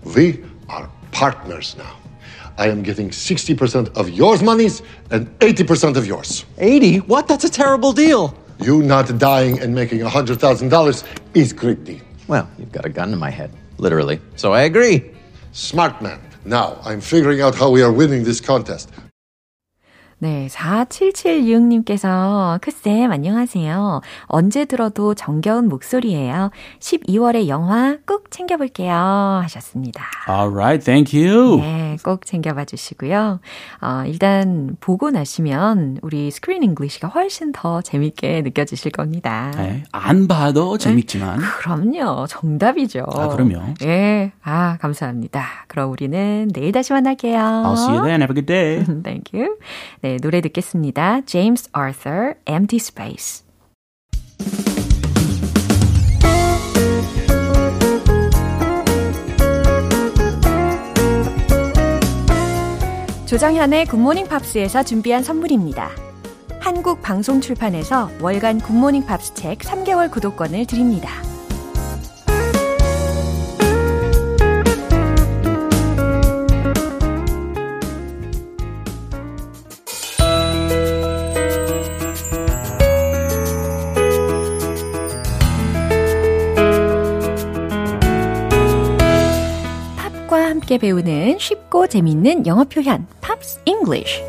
We 0.03 0.43
are 0.69 0.89
partners 1.11 1.75
now. 1.77 1.95
I 2.57 2.67
am 2.69 2.83
getting 2.83 3.09
60% 3.09 3.97
of 3.97 4.09
yours 4.09 4.43
monies 4.43 4.81
and 5.09 5.27
80% 5.39 5.97
of 5.97 6.05
yours. 6.05 6.45
80? 6.59 6.97
What? 6.99 7.27
That's 7.27 7.43
a 7.43 7.49
terrible 7.49 7.91
deal. 7.91 8.37
You 8.59 8.83
not 8.83 9.17
dying 9.17 9.59
and 9.59 9.73
making 9.73 9.99
$100,000 9.99 11.03
is 11.33 11.53
greedy. 11.53 12.01
Well, 12.27 12.49
you've 12.57 12.71
got 12.71 12.85
a 12.85 12.89
gun 12.89 13.11
to 13.11 13.17
my 13.17 13.29
head. 13.29 13.51
Literally. 13.77 14.19
So 14.35 14.53
I 14.53 14.61
agree. 14.63 15.11
Smart 15.51 16.01
man. 16.01 16.19
Now 16.45 16.79
I'm 16.83 17.01
figuring 17.01 17.41
out 17.41 17.55
how 17.55 17.69
we 17.69 17.81
are 17.81 17.91
winning 17.91 18.23
this 18.23 18.39
contest. 18.41 18.89
네, 20.23 20.47
4776님께서 20.49 22.57
크쌤 22.61 23.11
안녕하세요. 23.11 23.99
언제 24.27 24.63
들어도 24.63 25.13
정겨운 25.15 25.67
목소리예요. 25.67 26.49
12월의 26.79 27.49
영화 27.49 27.97
꼭 28.07 28.31
챙겨볼게요 28.31 28.93
하셨습니다. 29.43 30.05
All 30.29 30.49
right, 30.55 30.81
thank 30.81 31.21
you. 31.21 31.59
네, 31.59 31.97
꼭 32.05 32.25
챙겨봐 32.25 32.63
주시고요. 32.63 33.41
어, 33.81 34.03
일단 34.07 34.77
보고 34.79 35.11
나시면 35.11 35.97
우리 36.01 36.31
Screen 36.31 36.63
English가 36.63 37.09
훨씬 37.09 37.51
더 37.51 37.81
재밌게 37.81 38.43
느껴지실 38.43 38.93
겁니다. 38.93 39.51
네, 39.57 39.83
안 39.91 40.29
봐도 40.29 40.77
재밌지만 40.77 41.39
그럼요. 41.59 42.27
정답이죠. 42.27 43.03
아, 43.09 43.27
그럼요. 43.27 43.73
예. 43.83 44.31
아, 44.41 44.77
감사합니다. 44.79 45.65
그럼 45.67 45.91
우리는 45.91 46.49
내일 46.53 46.71
다시 46.71 46.93
만날게요. 46.93 47.37
I'll 47.37 47.73
see 47.73 47.93
you 47.93 48.05
then. 48.05 48.21
Have 48.21 48.31
a 48.31 48.35
good 48.35 48.45
day. 48.45 48.85
Thank 49.03 49.37
you. 49.37 49.57
네, 50.01 50.12
노래 50.21 50.41
듣겠습니다. 50.41 51.21
James 51.25 51.69
Arthur, 51.75 52.35
Empty 52.47 52.77
Space. 52.77 53.43
조정현의 63.25 63.87
굿모닝 63.87 64.27
팝스에서 64.27 64.83
준비한 64.83 65.23
선물입니다. 65.23 65.89
한국 66.59 67.01
방송 67.01 67.41
출판에서 67.41 68.11
월간 68.21 68.59
Good 68.59 68.76
Morning 68.76 69.05
Pops 69.07 69.33
책 69.33 69.59
3개월 69.59 70.11
구독권을 70.11 70.67
드립니다. 70.67 71.09
함께 90.73 90.77
배우는 90.79 91.37
쉽고 91.37 91.85
재밌는 91.85 92.47
영어 92.47 92.63
표현 92.63 93.05
Pops 93.21 93.61
English. 93.65 94.23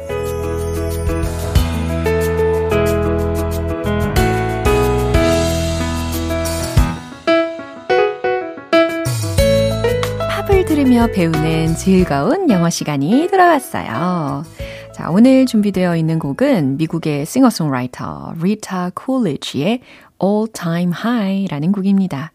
팝을 10.29 10.67
들으며 10.67 11.07
배우는 11.15 11.77
즐거운 11.77 12.51
영어 12.51 12.69
시간이 12.69 13.29
돌아왔어요. 13.31 14.45
자, 14.93 15.11
오늘 15.11 15.47
준비되어 15.47 15.97
있는 15.97 16.19
곡은 16.19 16.77
미국의 16.77 17.25
싱어송라이터 17.25 18.35
리타 18.43 18.91
쿨리지의 18.95 19.81
All 20.23 20.49
Time 20.53 20.93
High라는 20.93 21.73
곡입니다. 21.73 22.34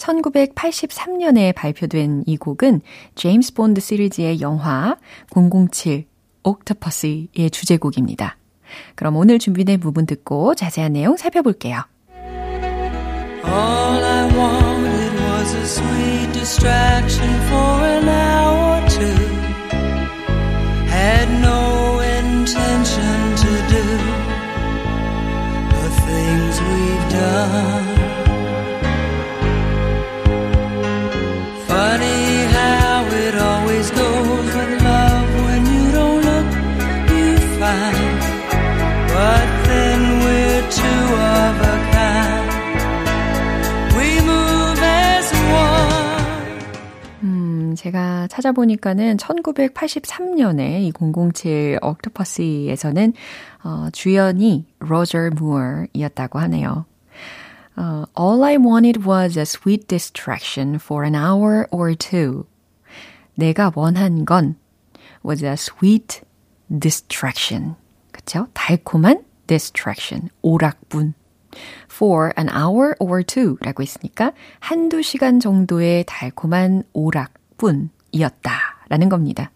1983년에 0.00 1.54
발표된 1.54 2.24
이 2.26 2.36
곡은 2.36 2.80
제임스 3.14 3.54
본드 3.54 3.80
시리즈의 3.80 4.40
영화 4.40 4.96
007 5.32 6.06
Octopussy의 6.42 7.50
주제곡입니다. 7.52 8.36
그럼 8.94 9.16
오늘 9.16 9.38
준비된 9.38 9.80
부분 9.80 10.06
듣고 10.06 10.54
자세한 10.54 10.94
내용 10.94 11.16
살펴볼게요. 11.16 11.82
All 13.44 14.04
I 14.04 14.28
wanted 14.36 15.12
was 15.20 15.54
a 15.54 15.64
sweet 15.64 16.32
distraction 16.32 17.30
for 17.48 17.84
an 17.84 18.08
hour 18.08 18.78
or 18.78 18.88
two. 18.88 19.06
Had 20.86 21.28
no 21.40 22.00
intention 22.00 23.34
to 23.36 23.50
do 23.68 23.82
the 25.70 25.90
things 26.04 26.60
we've 26.60 27.08
done. 27.10 28.09
찾아보니까는 48.28 49.16
1983년에 49.16 50.80
이 50.82 50.92
007 50.92 51.78
옥토퍼스에서는 51.82 53.12
어, 53.64 53.88
주연이 53.92 54.66
로저 54.78 55.30
무어이었다고 55.34 56.38
하네요. 56.40 56.86
어, 57.76 58.04
All 58.18 58.42
I 58.44 58.56
wanted 58.56 59.06
was 59.06 59.38
a 59.38 59.42
sweet 59.42 59.86
distraction 59.88 60.76
for 60.76 61.04
an 61.04 61.14
hour 61.14 61.66
or 61.70 61.94
two. 61.94 62.44
내가 63.34 63.72
원한 63.74 64.24
건 64.24 64.56
was 65.24 65.44
a 65.44 65.52
sweet 65.52 66.20
distraction. 66.68 67.74
그쵸? 68.12 68.46
달콤한 68.54 69.24
distraction. 69.46 70.28
오락분. 70.42 71.14
for 71.90 72.32
an 72.38 72.48
hour 72.48 72.94
or 72.98 73.22
two 73.22 73.56
라고 73.60 73.82
했으니까 73.82 74.32
한두 74.58 75.02
시간 75.02 75.40
정도의 75.40 76.04
달콤한 76.06 76.84
오락 76.92 77.34
뿐이었다 77.60 78.50
라는 78.88 79.08
겁니다. 79.08 79.50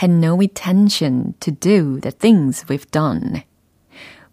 had 0.00 0.12
no 0.12 0.38
intention 0.38 1.32
to 1.40 1.52
do 1.52 2.00
the 2.00 2.12
things 2.12 2.64
we've 2.66 2.90
done. 2.90 3.42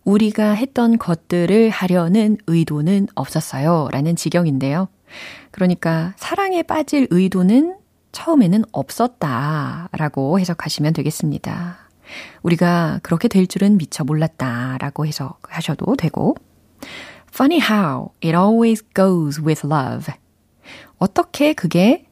우리가 0.04 0.52
했던 0.52 0.98
것들을 0.98 1.70
하려는 1.70 2.38
의도는 2.46 3.08
없었어요. 3.16 3.88
라는 3.92 4.16
지경인데요. 4.16 4.90
그러니까 5.52 6.14
사랑에 6.18 6.62
빠질 6.64 7.08
의도는 7.10 7.78
처음에는 8.12 8.66
없었다. 8.74 9.90
라고 9.94 10.40
해석하시면 10.40 10.94
되겠습니다. 10.94 11.78
우리가 12.44 13.00
그렇게 13.02 13.30
될 13.30 13.48
줄은 13.48 13.78
미처 13.78 14.04
몰랐다. 14.04 14.78
라고 14.80 15.06
해석하셔도 15.06 15.96
되고. 15.96 16.36
Funny 17.30 17.62
how 17.62 18.10
it 18.24 18.36
always 18.36 18.84
goes 18.94 19.42
with 19.42 19.66
love. 19.66 20.14
어떻게 20.98 21.54
그게 21.54 22.06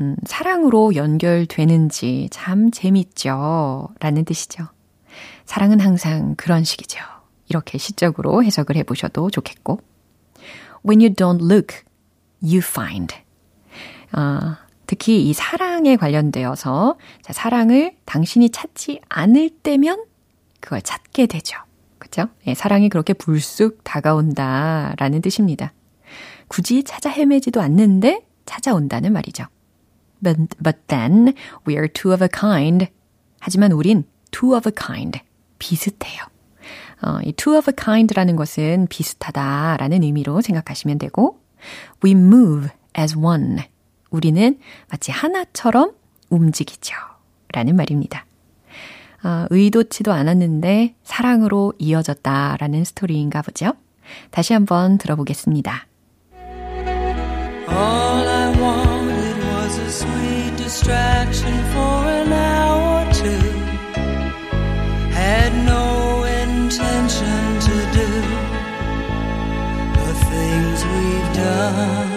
음, 0.00 0.16
사랑으로 0.26 0.94
연결되는지 0.96 2.28
참 2.30 2.70
재밌죠. 2.70 3.88
라는 4.00 4.24
뜻이죠. 4.24 4.68
사랑은 5.44 5.80
항상 5.80 6.34
그런 6.36 6.64
식이죠. 6.64 7.00
이렇게 7.48 7.78
시적으로 7.78 8.42
해석을 8.42 8.76
해보셔도 8.76 9.30
좋겠고. 9.30 9.80
When 10.86 11.00
you 11.00 11.14
don't 11.14 11.42
look, 11.42 11.82
you 12.42 12.58
find. 12.58 13.14
어, 14.12 14.56
특히 14.86 15.28
이 15.28 15.32
사랑에 15.32 15.96
관련되어서 15.96 16.96
자, 17.22 17.32
사랑을 17.32 17.96
당신이 18.04 18.50
찾지 18.50 19.00
않을 19.08 19.50
때면 19.62 20.04
그걸 20.60 20.82
찾게 20.82 21.26
되죠. 21.26 21.58
그죠? 21.98 22.28
예, 22.46 22.54
사랑이 22.54 22.88
그렇게 22.88 23.12
불쑥 23.12 23.82
다가온다라는 23.82 25.22
뜻입니다. 25.22 25.72
굳이 26.48 26.84
찾아 26.84 27.08
헤매지도 27.08 27.60
않는데 27.60 28.26
찾아온다는 28.44 29.12
말이죠. 29.12 29.44
But, 30.22 30.56
but 30.62 30.78
then 30.88 31.34
we 31.66 31.76
are 31.76 31.88
two 31.88 32.12
of 32.12 32.22
a 32.22 32.28
kind. 32.28 32.88
하지만 33.40 33.72
우린 33.72 34.04
two 34.30 34.54
of 34.54 34.68
a 34.68 34.72
kind. 34.74 35.20
비슷해요. 35.58 36.22
어, 37.02 37.18
이 37.24 37.32
two 37.32 37.56
of 37.56 37.70
a 37.70 37.74
kind라는 37.76 38.36
것은 38.36 38.86
비슷하다라는 38.88 40.02
의미로 40.02 40.40
생각하시면 40.40 40.98
되고, 40.98 41.38
we 42.04 42.12
move 42.12 42.68
as 42.98 43.16
one. 43.16 43.58
우리는 44.10 44.58
마치 44.90 45.10
하나처럼 45.10 45.92
움직이죠. 46.30 46.94
라는 47.52 47.76
말입니다. 47.76 48.26
어, 49.24 49.46
의도치도 49.50 50.12
않았는데 50.12 50.94
사랑으로 51.02 51.72
이어졌다라는 51.78 52.84
스토리인가 52.84 53.42
보죠. 53.42 53.72
다시 54.30 54.52
한번 54.52 54.98
들어보겠습니다. 54.98 55.86
Distraction 60.64 61.52
for 61.74 61.96
an 62.20 62.32
hour 62.32 63.06
or 63.06 63.12
two. 63.12 63.50
Had 65.12 65.52
no 65.66 66.24
intention 66.24 67.60
to 67.68 67.76
do 67.98 68.08
the 70.00 70.14
things 70.30 70.78
we've 70.86 71.32
done. 71.36 72.13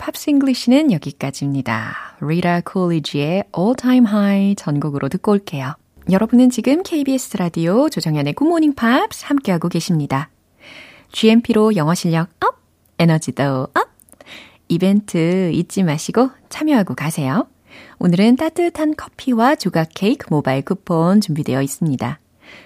Pops 0.00 0.30
English는 0.30 0.92
여기까지입니다. 0.92 2.16
리타 2.22 2.62
쿨리지의 2.62 3.44
All 3.56 3.76
Time 3.76 4.06
High 4.08 4.54
전곡으로 4.56 5.08
듣고 5.10 5.32
올게요. 5.32 5.74
여러분은 6.10 6.48
지금 6.48 6.82
KBS 6.82 7.36
라디오 7.36 7.88
조정현의 7.90 8.34
Good 8.34 8.48
Morning 8.48 8.74
Pops 8.74 9.26
함께하고 9.26 9.68
계십니다. 9.68 10.30
GMP로 11.12 11.76
영어 11.76 11.94
실력 11.94 12.30
up, 12.40 12.56
에너지도 12.98 13.68
up! 13.74 13.90
이벤트 14.68 15.50
잊지 15.52 15.82
마시고 15.82 16.30
참여하고 16.48 16.94
가세요. 16.94 17.46
오늘은 17.98 18.36
따뜻한 18.36 18.96
커피와 18.96 19.54
조각 19.54 19.90
케이크 19.94 20.26
모바일 20.30 20.62
쿠폰 20.62 21.20
준비되어 21.20 21.60
있습니다. 21.60 22.18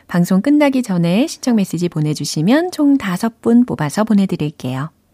방송 0.06 0.40
끝나기 0.40 0.82
전에 0.82 1.26
신청 1.26 1.56
메시지 1.56 1.88
보내주시면 1.88 2.70
총 2.70 2.96
5분 2.96 3.66
뽑아서 3.66 4.04
보내드릴게요. 4.04 4.90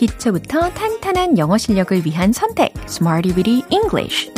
기초부터 0.00 0.70
탄탄한 0.70 1.36
영어 1.36 1.58
실력을 1.58 2.06
위한 2.06 2.32
선택 2.32 2.72
Smarty 2.88 3.36
Weedy 3.36 3.62
English 3.68 4.32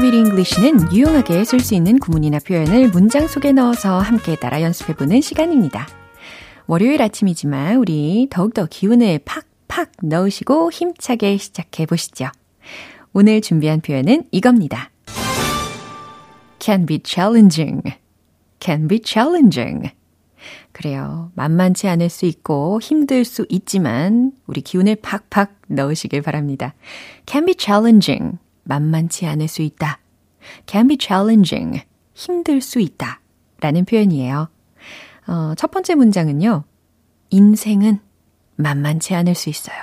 Weedy 0.00 0.18
English는 0.18 0.92
유용하게 0.94 1.44
쓸 1.44 1.60
수 1.60 1.74
있는 1.74 1.98
구문이나 1.98 2.38
표현을 2.38 2.88
문장 2.88 3.26
속에 3.28 3.52
넣어서 3.52 3.98
함께 3.98 4.36
따라 4.36 4.62
연습해보는 4.62 5.20
시간입니다. 5.20 5.86
월요일 6.66 7.02
아침이지만 7.02 7.76
우리 7.76 8.28
더욱더 8.30 8.66
기운을 8.66 9.20
팍팍 9.26 9.92
넣으시고 10.04 10.72
힘차게 10.72 11.36
시작해 11.36 11.84
보시죠. 11.84 12.28
오늘 13.12 13.42
준비한 13.42 13.82
표현은 13.82 14.24
이겁니다. 14.30 14.93
Can 16.64 16.86
be 16.86 16.98
challenging. 17.04 17.82
can 18.58 18.88
be 18.88 18.98
challenging. 18.98 19.90
그래요. 20.72 21.30
만만치 21.34 21.88
않을 21.88 22.08
수 22.08 22.24
있고 22.24 22.80
힘들 22.80 23.26
수 23.26 23.44
있지만 23.50 24.32
우리 24.46 24.62
기운을 24.62 24.96
팍팍 24.96 25.56
넣으시길 25.68 26.22
바랍니다. 26.22 26.74
can 27.26 27.44
be 27.44 27.54
challenging. 27.58 28.38
만만치 28.62 29.26
않을 29.26 29.46
수 29.46 29.60
있다. 29.60 29.98
can 30.66 30.88
be 30.88 30.96
challenging. 30.98 31.82
힘들 32.14 32.62
수 32.62 32.80
있다. 32.80 33.20
라는 33.60 33.84
표현이에요. 33.84 34.48
어, 35.26 35.54
첫 35.56 35.70
번째 35.70 35.94
문장은요. 35.96 36.64
인생은 37.28 37.98
만만치 38.56 39.14
않을 39.14 39.34
수 39.34 39.50
있어요. 39.50 39.76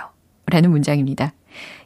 라는 0.47 0.71
문장입니다. 0.71 1.33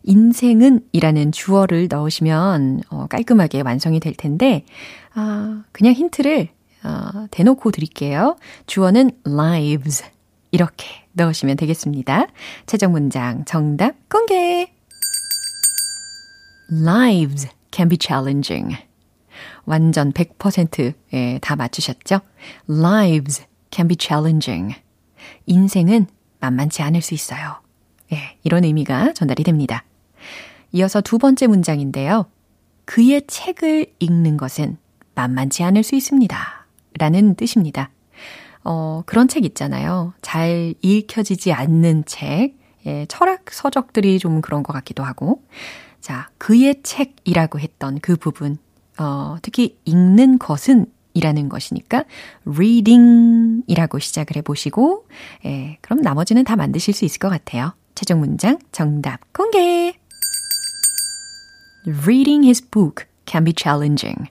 인생은 0.03 0.81
이라는 0.91 1.31
주어를 1.31 1.87
넣으시면 1.89 2.81
어, 2.89 3.07
깔끔하게 3.07 3.61
완성이 3.61 3.99
될 3.99 4.13
텐데, 4.13 4.65
아, 5.13 5.63
그냥 5.71 5.93
힌트를 5.93 6.49
어, 6.83 7.27
대놓고 7.31 7.71
드릴게요. 7.71 8.37
주어는 8.67 9.11
lives. 9.25 10.03
이렇게 10.51 10.87
넣으시면 11.13 11.57
되겠습니다. 11.57 12.27
최종 12.65 12.91
문장 12.91 13.43
정답 13.45 13.95
공개! 14.09 14.71
Lives 16.71 17.49
can 17.73 17.89
be 17.89 17.97
challenging. 17.99 18.77
완전 19.65 20.11
100%에 20.13 20.93
예, 21.13 21.39
다 21.41 21.55
맞추셨죠? 21.55 22.21
Lives 22.69 23.43
can 23.71 23.87
be 23.87 23.97
challenging. 23.99 24.75
인생은 25.45 26.07
만만치 26.39 26.81
않을 26.83 27.01
수 27.01 27.13
있어요. 27.13 27.64
예, 28.13 28.37
이런 28.43 28.63
의미가 28.63 29.13
전달이 29.13 29.43
됩니다. 29.43 29.83
이어서 30.71 31.01
두 31.01 31.17
번째 31.17 31.47
문장인데요. 31.47 32.25
그의 32.85 33.23
책을 33.27 33.87
읽는 33.99 34.37
것은 34.37 34.77
만만치 35.15 35.63
않을 35.63 35.83
수 35.83 35.95
있습니다. 35.95 36.37
라는 36.99 37.35
뜻입니다. 37.35 37.89
어, 38.63 39.03
그런 39.05 39.27
책 39.27 39.45
있잖아요. 39.45 40.13
잘 40.21 40.73
읽혀지지 40.81 41.53
않는 41.53 42.03
책. 42.05 42.55
예, 42.85 43.05
철학 43.07 43.51
서적들이 43.51 44.19
좀 44.19 44.41
그런 44.41 44.63
것 44.63 44.73
같기도 44.73 45.03
하고. 45.03 45.43
자, 46.01 46.29
그의 46.37 46.81
책이라고 46.83 47.59
했던 47.59 47.99
그 47.99 48.15
부분. 48.15 48.57
어, 48.97 49.37
특히 49.41 49.77
읽는 49.85 50.39
것은 50.39 50.85
이라는 51.13 51.49
것이니까 51.49 52.03
reading 52.45 53.63
이라고 53.67 53.99
시작을 53.99 54.35
해보시고, 54.37 55.07
예, 55.45 55.77
그럼 55.81 56.01
나머지는 56.01 56.43
다 56.43 56.55
만드실 56.55 56.93
수 56.93 57.05
있을 57.05 57.19
것 57.19 57.29
같아요. 57.29 57.73
최종 57.95 58.19
문장 58.19 58.59
정답 58.71 59.21
공개! 59.31 59.93
Reading 61.85 62.43
his 62.43 62.61
book 62.61 63.05
can 63.25 63.45
be 63.45 63.53
challenging. 63.55 64.27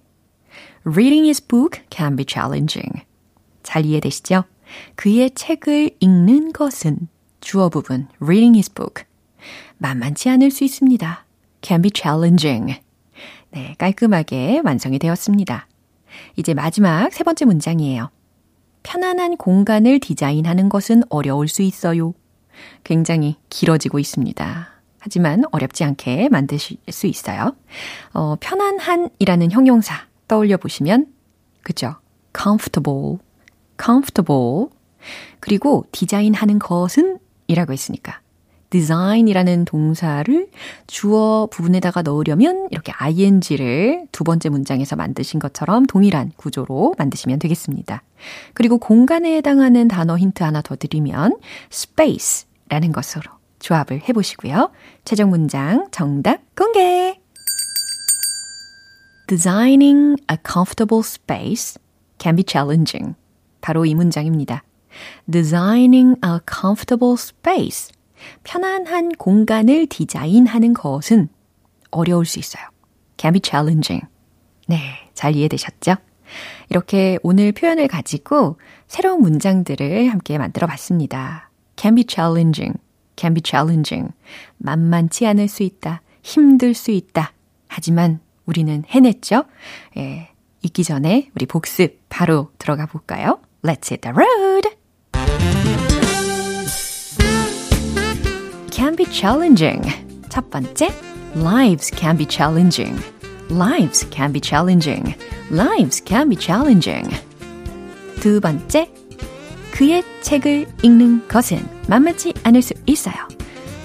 Reading 0.84 1.24
his 1.24 1.40
book 1.40 1.80
can 1.90 2.14
be 2.14 2.26
challenging. 2.28 3.02
잘 3.62 3.86
이해되시죠? 3.86 4.44
그의 4.96 5.30
책을 5.30 5.96
읽는 5.98 6.52
것은 6.52 7.08
주어 7.40 7.68
부분 7.70 8.08
reading 8.20 8.56
his 8.56 8.72
book 8.72 9.04
만만치 9.78 10.28
않을 10.28 10.50
수 10.50 10.64
있습니다. 10.64 11.24
can 11.62 11.80
be 11.80 11.90
challenging. 11.94 12.80
네, 13.50 13.74
깔끔하게 13.78 14.60
완성이 14.64 14.98
되었습니다. 14.98 15.68
이제 16.36 16.52
마지막 16.52 17.12
세 17.12 17.24
번째 17.24 17.46
문장이에요. 17.46 18.10
편안한 18.82 19.36
공간을 19.36 20.00
디자인하는 20.00 20.68
것은 20.68 21.02
어려울 21.08 21.48
수 21.48 21.62
있어요. 21.62 22.14
굉장히 22.82 23.36
길어지고 23.48 23.98
있습니다. 23.98 24.68
하지만 24.98 25.44
어렵지 25.52 25.84
않게 25.84 26.28
만드실 26.30 26.78
수 26.90 27.06
있어요. 27.06 27.54
어, 28.14 28.36
편안한이라는 28.40 29.50
형용사 29.52 30.06
떠올려 30.28 30.56
보시면, 30.56 31.06
그죠? 31.62 31.96
comfortable, 32.36 33.18
comfortable. 33.82 34.68
그리고 35.40 35.84
디자인하는 35.92 36.58
것은 36.58 37.18
이라고 37.46 37.72
했으니까 37.72 38.20
design이라는 38.74 39.66
동사를 39.66 40.48
주어 40.88 41.46
부분에다가 41.48 42.02
넣으려면 42.02 42.66
이렇게 42.72 42.92
ing를 42.98 44.08
두 44.10 44.24
번째 44.24 44.48
문장에서 44.48 44.96
만드신 44.96 45.38
것처럼 45.38 45.86
동일한 45.86 46.32
구조로 46.36 46.96
만드시면 46.98 47.38
되겠습니다. 47.38 48.02
그리고 48.52 48.78
공간에 48.78 49.36
해당하는 49.36 49.86
단어 49.86 50.18
힌트 50.18 50.42
하나 50.42 50.60
더 50.60 50.74
드리면 50.74 51.36
space라는 51.70 52.90
것으로 52.90 53.30
조합을 53.60 54.02
해보시고요. 54.08 54.72
최종 55.04 55.30
문장 55.30 55.86
정답 55.92 56.40
공개! 56.56 57.20
Designing 59.28 60.16
a 60.30 60.36
comfortable 60.44 61.02
space 61.02 61.80
can 62.20 62.34
be 62.34 62.44
challenging. 62.46 63.14
바로 63.60 63.86
이 63.86 63.94
문장입니다. 63.94 64.64
Designing 65.30 66.16
a 66.24 66.40
comfortable 66.46 67.14
space. 67.14 67.94
편안한 68.44 69.12
공간을 69.12 69.86
디자인하는 69.86 70.74
것은 70.74 71.28
어려울 71.90 72.26
수 72.26 72.38
있어요. 72.38 72.64
can 73.18 73.32
be 73.32 73.40
challenging. 73.44 74.06
네, 74.66 74.78
잘 75.14 75.36
이해되셨죠? 75.36 75.96
이렇게 76.68 77.18
오늘 77.22 77.52
표현을 77.52 77.88
가지고 77.88 78.58
새로운 78.86 79.20
문장들을 79.20 80.08
함께 80.08 80.38
만들어 80.38 80.66
봤습니다. 80.66 81.50
can 81.76 81.94
be 81.94 82.04
challenging, 82.08 82.78
can 83.16 83.34
be 83.34 83.42
challenging. 83.44 84.12
만만치 84.58 85.26
않을 85.26 85.48
수 85.48 85.62
있다, 85.62 86.02
힘들 86.22 86.74
수 86.74 86.90
있다. 86.90 87.32
하지만 87.68 88.20
우리는 88.46 88.84
해냈죠? 88.88 89.44
예, 89.96 90.30
읽기 90.62 90.84
전에 90.84 91.30
우리 91.34 91.46
복습 91.46 92.00
바로 92.08 92.50
들어가 92.58 92.86
볼까요? 92.86 93.40
Let's 93.62 93.90
hit 93.90 94.00
the 94.00 94.14
road! 94.14 95.93
can 98.83 98.95
be 98.95 99.05
challenging. 99.05 99.81
첫 100.29 100.49
번째, 100.49 100.89
lives 101.35 101.91
can 101.95 102.17
be 102.17 102.25
challenging. 102.25 102.97
Lives 103.49 104.07
can 104.11 104.31
be 104.31 104.39
challenging. 104.39 105.15
Lives 105.51 106.03
can 106.05 106.29
be 106.29 106.37
challenging. 106.37 107.09
두 108.19 108.39
번째, 108.39 108.89
그의 109.71 110.03
책을 110.21 110.67
읽는 110.83 111.27
것은 111.27 111.59
만만치 111.87 112.33
않을 112.43 112.61
수 112.61 112.73
있어요. 112.85 113.15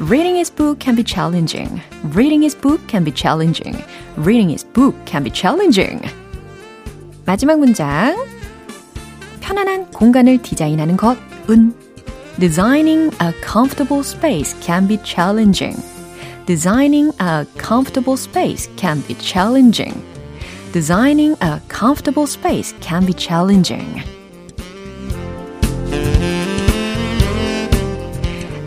Reading 0.00 0.36
his 0.36 0.52
book 0.52 0.80
can 0.82 0.96
be 0.96 1.04
challenging. 1.04 1.80
Reading 2.14 2.42
his 2.42 2.58
book 2.58 2.82
can 2.88 3.04
be 3.04 3.14
challenging. 3.14 3.80
Reading 4.16 4.50
his 4.50 4.66
book 4.72 4.96
can 5.06 5.22
be 5.22 5.32
challenging. 5.32 6.02
마지막 7.24 7.58
문장. 7.58 8.16
편안한 9.40 9.90
공간을 9.92 10.42
디자인하는 10.42 10.96
것은 10.96 11.74
Designing 12.38 13.12
a 13.20 13.32
comfortable 13.40 14.02
space 14.02 14.54
can 14.60 14.86
be 14.86 14.96
challenging. 15.04 15.76
Designing 16.46 17.12
a 17.20 17.46
comfortable 17.56 18.16
space 18.16 18.68
can 18.76 19.00
be 19.06 19.14
challenging. 19.14 19.94
Designing 20.72 21.36
a 21.40 21.60
comfortable 21.68 22.26
space 22.26 22.74
can 22.80 23.06
be 23.06 23.14
challenging. 23.14 24.02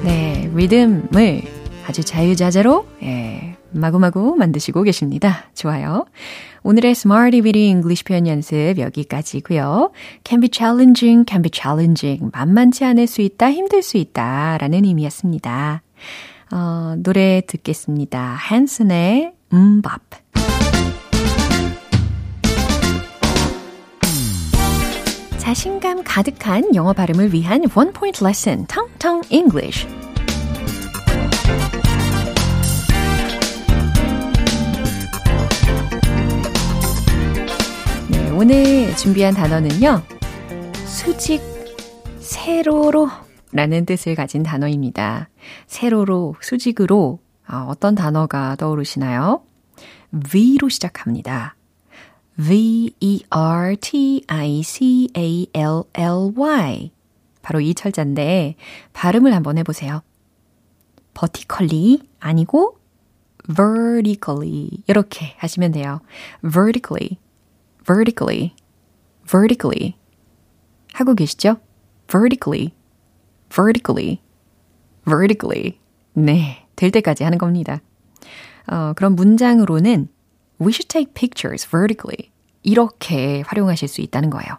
네, 0.03 0.49
리듬을 0.55 1.43
아주 1.85 2.03
자유자재로 2.03 2.87
예, 3.03 3.30
마구마구 3.72 4.36
만드시고 4.36 4.82
계십니다. 4.82 5.44
좋아요. 5.54 6.06
오늘의 6.62 6.92
Smarty 6.92 7.40
Weedy 7.42 7.68
English 7.68 8.04
표현 8.04 8.26
연습 8.26 8.78
여기까지고요. 8.78 9.90
Can 10.24 10.40
be 10.40 10.48
challenging, 10.52 11.24
can 11.28 11.42
be 11.42 11.50
challenging. 11.52 12.30
만만치 12.32 12.84
않을 12.84 13.06
수 13.06 13.20
있다, 13.20 13.50
힘들 13.50 13.82
수 13.82 13.96
있다 13.96 14.58
라는 14.58 14.84
의미였습니다. 14.84 15.82
어, 16.52 16.94
노래 16.98 17.42
듣겠습니다. 17.46 18.34
한슨의 18.38 19.32
음밥. 19.52 20.00
자신감 25.38 26.02
가득한 26.04 26.74
영어 26.74 26.92
발음을 26.92 27.32
위한 27.34 27.64
원 27.74 27.92
포인트 27.92 28.22
레슨, 28.22 28.64
텅텅 28.68 29.22
English. 29.30 29.86
오늘 38.42 38.96
준비한 38.96 39.34
단어는요. 39.34 40.02
수직 40.84 41.40
세로로 42.18 43.08
라는 43.52 43.86
뜻을 43.86 44.16
가진 44.16 44.42
단어입니다. 44.42 45.28
세로로, 45.68 46.34
수직으로 46.40 47.20
어, 47.48 47.66
어떤 47.68 47.94
단어가 47.94 48.56
떠오르시나요? 48.56 49.44
V로 50.10 50.68
시작합니다. 50.68 51.54
V-E-R-T-I-C-A-L-L-Y 52.36 52.90
바로 57.42 57.60
이 57.60 57.74
철자인데 57.74 58.56
발음을 58.92 59.32
한번 59.32 59.56
해보세요. 59.56 60.02
vertically 61.14 62.00
아니고 62.18 62.80
vertically 63.54 64.68
이렇게 64.88 65.36
하시면 65.38 65.70
돼요. 65.70 66.00
vertically 66.42 67.20
vertically, 67.84 68.54
vertically. 69.26 69.94
하고 70.92 71.14
계시죠? 71.14 71.56
vertically, 72.08 72.74
vertically, 73.48 74.20
vertically. 75.04 75.78
네, 76.14 76.66
될 76.76 76.90
때까지 76.90 77.24
하는 77.24 77.38
겁니다. 77.38 77.80
어, 78.66 78.92
그럼 78.94 79.16
문장으로는 79.16 80.08
we 80.60 80.68
should 80.68 80.88
take 80.88 81.14
pictures 81.14 81.66
vertically. 81.66 82.30
이렇게 82.62 83.42
활용하실 83.46 83.88
수 83.88 84.00
있다는 84.02 84.30
거예요. 84.30 84.58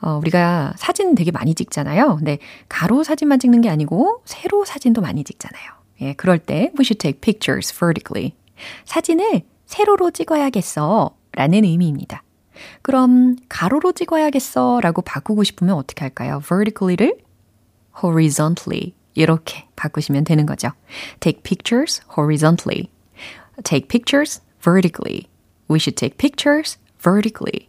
어, 0.00 0.18
우리가 0.18 0.74
사진 0.76 1.14
되게 1.14 1.30
많이 1.30 1.54
찍잖아요. 1.54 2.16
근데 2.16 2.38
가로 2.68 3.02
사진만 3.02 3.38
찍는 3.38 3.62
게 3.62 3.68
아니고 3.68 4.22
세로 4.24 4.64
사진도 4.64 5.00
많이 5.00 5.24
찍잖아요. 5.24 5.64
예, 6.02 6.12
그럴 6.14 6.38
때 6.38 6.70
we 6.78 6.84
should 6.84 6.98
take 6.98 7.20
pictures 7.20 7.72
vertically. 7.74 8.34
사진을 8.84 9.42
세로로 9.64 10.10
찍어야겠어 10.10 11.16
라는 11.32 11.64
의미입니다. 11.64 12.22
그럼 12.82 13.36
가로로 13.48 13.92
찍어야겠어 13.92 14.80
라고 14.82 15.02
바꾸고 15.02 15.44
싶으면 15.44 15.76
어떻게 15.76 16.04
할까요? 16.04 16.40
vertically를 16.44 17.18
horizontally 18.02 18.94
이렇게 19.14 19.66
바꾸시면 19.76 20.24
되는 20.24 20.46
거죠. 20.46 20.70
Take 21.20 21.42
pictures 21.42 22.02
horizontally. 22.16 22.90
Take 23.64 23.88
pictures 23.88 24.42
vertically. 24.62 25.28
We 25.70 25.78
should 25.78 25.96
take 25.96 26.16
pictures 26.18 26.78
vertically. 27.02 27.68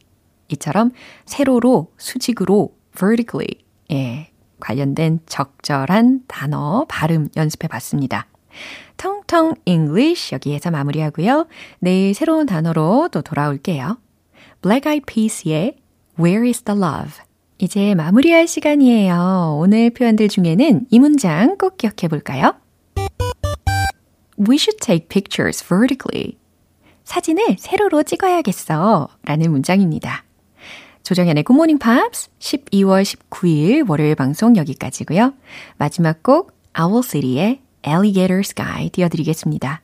이처럼 0.49 0.91
세로로 1.25 1.91
수직으로 1.97 2.75
vertically 2.95 3.63
예, 3.91 4.31
관련된 4.59 5.21
적절한 5.25 6.23
단어 6.27 6.85
발음 6.87 7.29
연습해 7.35 7.67
봤습니다. 7.67 8.27
텅텅 8.97 9.53
English 9.65 10.33
여기에서 10.33 10.71
마무리하고요. 10.71 11.47
내일 11.79 12.13
새로운 12.13 12.45
단어로 12.45 13.09
또 13.11 13.21
돌아올게요. 13.21 13.97
Black 14.61 14.89
Eyed 14.89 15.05
Peas의 15.05 15.77
Where 16.19 16.47
is 16.47 16.63
the 16.63 16.79
Love? 16.79 17.23
이제 17.59 17.95
마무리할 17.95 18.47
시간이에요. 18.47 19.57
오늘 19.59 19.89
표현들 19.89 20.29
중에는 20.29 20.87
이 20.89 20.99
문장 20.99 21.57
꼭 21.57 21.77
기억해 21.77 22.07
볼까요? 22.09 22.53
We 24.39 24.55
should 24.55 24.77
take 24.79 25.07
pictures 25.07 25.63
vertically. 25.63 26.37
사진을 27.03 27.57
세로로 27.57 28.03
찍어야겠어. 28.03 29.07
라는 29.23 29.51
문장입니다. 29.51 30.23
조정현의 31.03 31.43
Good 31.45 31.55
Morning 31.55 31.81
Pops 31.81 32.29
12월 32.39 33.03
19일 33.03 33.89
월요일 33.89 34.15
방송 34.15 34.57
여기까지고요. 34.57 35.33
마지막 35.77 36.21
곡 36.21 36.51
Owl 36.79 37.01
City의 37.01 37.61
Alligator 37.87 38.39
Sky 38.39 38.89
띄워드리겠습니다. 38.89 39.81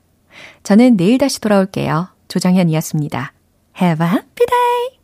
저는 0.64 0.98
내일 0.98 1.18
다시 1.18 1.40
돌아올게요. 1.40 2.10
조정현이었습니다. 2.28 3.33
Have 3.74 4.02
a 4.02 4.06
happy 4.06 4.46
day! 4.46 5.00